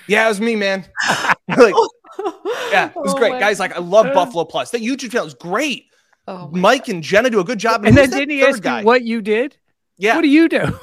[0.09, 0.87] Yeah, it was me, man.
[1.57, 1.73] like,
[2.71, 3.33] yeah, it was Oh great.
[3.33, 4.71] my- Guys, like, I love Buffalo Plus.
[4.71, 5.85] That YouTube channel is great.
[6.29, 7.85] Oh my Mike and Jenna do a good job.
[7.85, 8.81] And then who's didn't he third ask guy?
[8.81, 9.57] you what you did?
[9.97, 10.17] Yeah.
[10.17, 10.79] What do you do?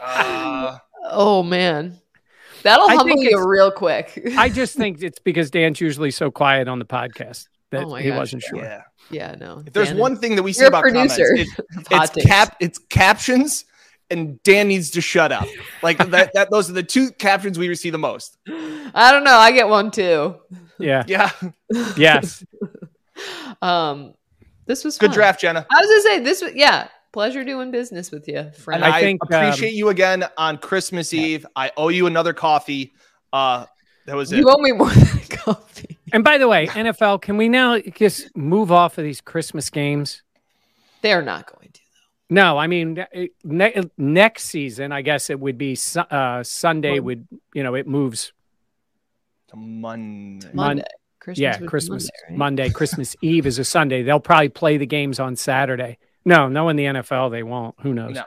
[0.00, 0.78] Uh,
[1.10, 2.00] Oh man.
[2.64, 4.20] That'll I humble you real quick.
[4.36, 8.08] I just think it's because Dan's usually so quiet on the podcast that Oh he
[8.08, 8.58] gosh, wasn't sure.
[8.58, 8.82] yeah.
[9.10, 9.62] yeah, no.
[9.64, 11.48] If there's Dan one thing that we see You're a about comments, it-
[11.90, 13.64] it's cap, it's captions
[14.10, 15.46] and Dan needs to shut up.
[15.82, 18.38] Like that, that those are the two captions we receive the most.
[18.48, 19.36] I don't know.
[19.36, 20.36] I get one too.
[20.78, 21.04] Yeah.
[21.06, 21.30] Yeah.
[21.96, 22.44] Yes.
[23.60, 24.14] Um,
[24.66, 25.14] this was Good fun.
[25.14, 25.66] draft, Jenna.
[25.68, 26.86] I was gonna say this was yeah.
[27.10, 28.84] Pleasure doing business with you, friend.
[28.84, 31.44] And I I, think, appreciate um, you again on Christmas Eve.
[31.56, 32.92] I owe you another coffee.
[33.32, 33.66] Uh
[34.06, 34.38] that was it.
[34.38, 35.98] you owe me more than a coffee.
[36.12, 40.22] And by the way, NFL, can we now just move off of these Christmas games?
[41.02, 41.80] They're not going to.
[42.30, 43.04] No, I mean
[43.44, 44.92] ne- next season.
[44.92, 46.98] I guess it would be Su- uh, Sunday.
[47.00, 48.32] Would you know it moves?
[49.48, 50.48] To Monday.
[50.52, 50.84] Monday.
[51.20, 52.38] Christmas yeah, Christmas Monday, right?
[52.38, 52.70] Monday.
[52.70, 54.02] Christmas Eve is a Sunday.
[54.02, 55.98] They'll probably play the games on Saturday.
[56.24, 57.74] No, no, in the NFL they won't.
[57.80, 58.14] Who knows?
[58.14, 58.24] No.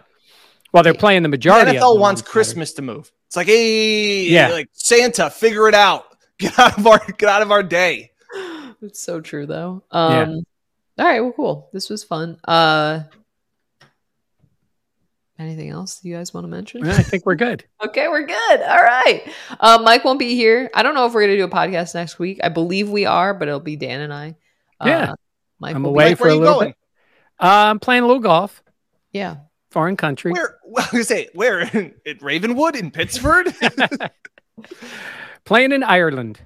[0.74, 1.78] Well, they're playing the The majority.
[1.78, 2.32] of NFL them wants on Saturday.
[2.32, 3.12] Christmas to move.
[3.28, 4.50] It's like, hey, Yeah.
[4.50, 6.06] like Santa, figure it out.
[6.40, 8.12] Get out of our get out of our day.
[8.82, 9.84] It's so true though.
[9.92, 10.44] Um
[10.98, 11.70] all right, well cool.
[11.72, 12.40] This was fun.
[12.44, 13.02] Uh
[15.42, 16.86] anything else you guys want to mention?
[16.86, 17.66] Yeah, I think we're good.
[17.84, 18.62] Okay, we're good.
[18.62, 19.24] All right.
[19.60, 20.70] Uh, Mike won't be here.
[20.74, 22.40] I don't know if we're going to do a podcast next week.
[22.44, 24.36] I believe we are, but it'll be Dan and I.
[24.80, 25.14] Uh, Yeah.
[25.60, 26.68] Mike I'm away Be, Mike, for where a little going?
[26.70, 26.76] bit.
[27.40, 28.64] Uh, I'm playing a little golf,
[29.12, 29.38] yeah.
[29.72, 30.32] foreign country.
[30.32, 31.62] Where well, I was gonna say where
[32.06, 33.48] at Ravenwood in Pittsford?
[35.46, 36.40] Playing in Ireland.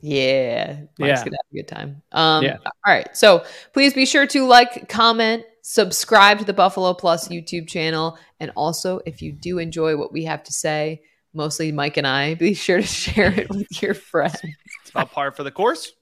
[0.00, 0.80] Yeah.
[0.98, 1.14] Mike's Yeah.
[1.16, 2.02] going to have a good time.
[2.10, 2.56] Um, Yeah.
[2.64, 3.16] All right.
[3.16, 8.18] So please be sure to like, comment, subscribe to the Buffalo Plus YouTube channel.
[8.40, 11.02] And also, if you do enjoy what we have to say,
[11.32, 14.40] mostly Mike and I, be sure to share it with your friends.
[14.82, 15.92] it's about par for the course.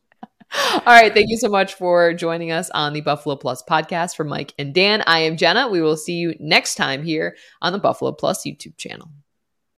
[0.73, 1.15] All right.
[1.15, 4.75] Thank you so much for joining us on the Buffalo Plus podcast for Mike and
[4.75, 5.05] Dan.
[5.07, 5.69] I am Jenna.
[5.69, 9.09] We will see you next time here on the Buffalo Plus YouTube channel.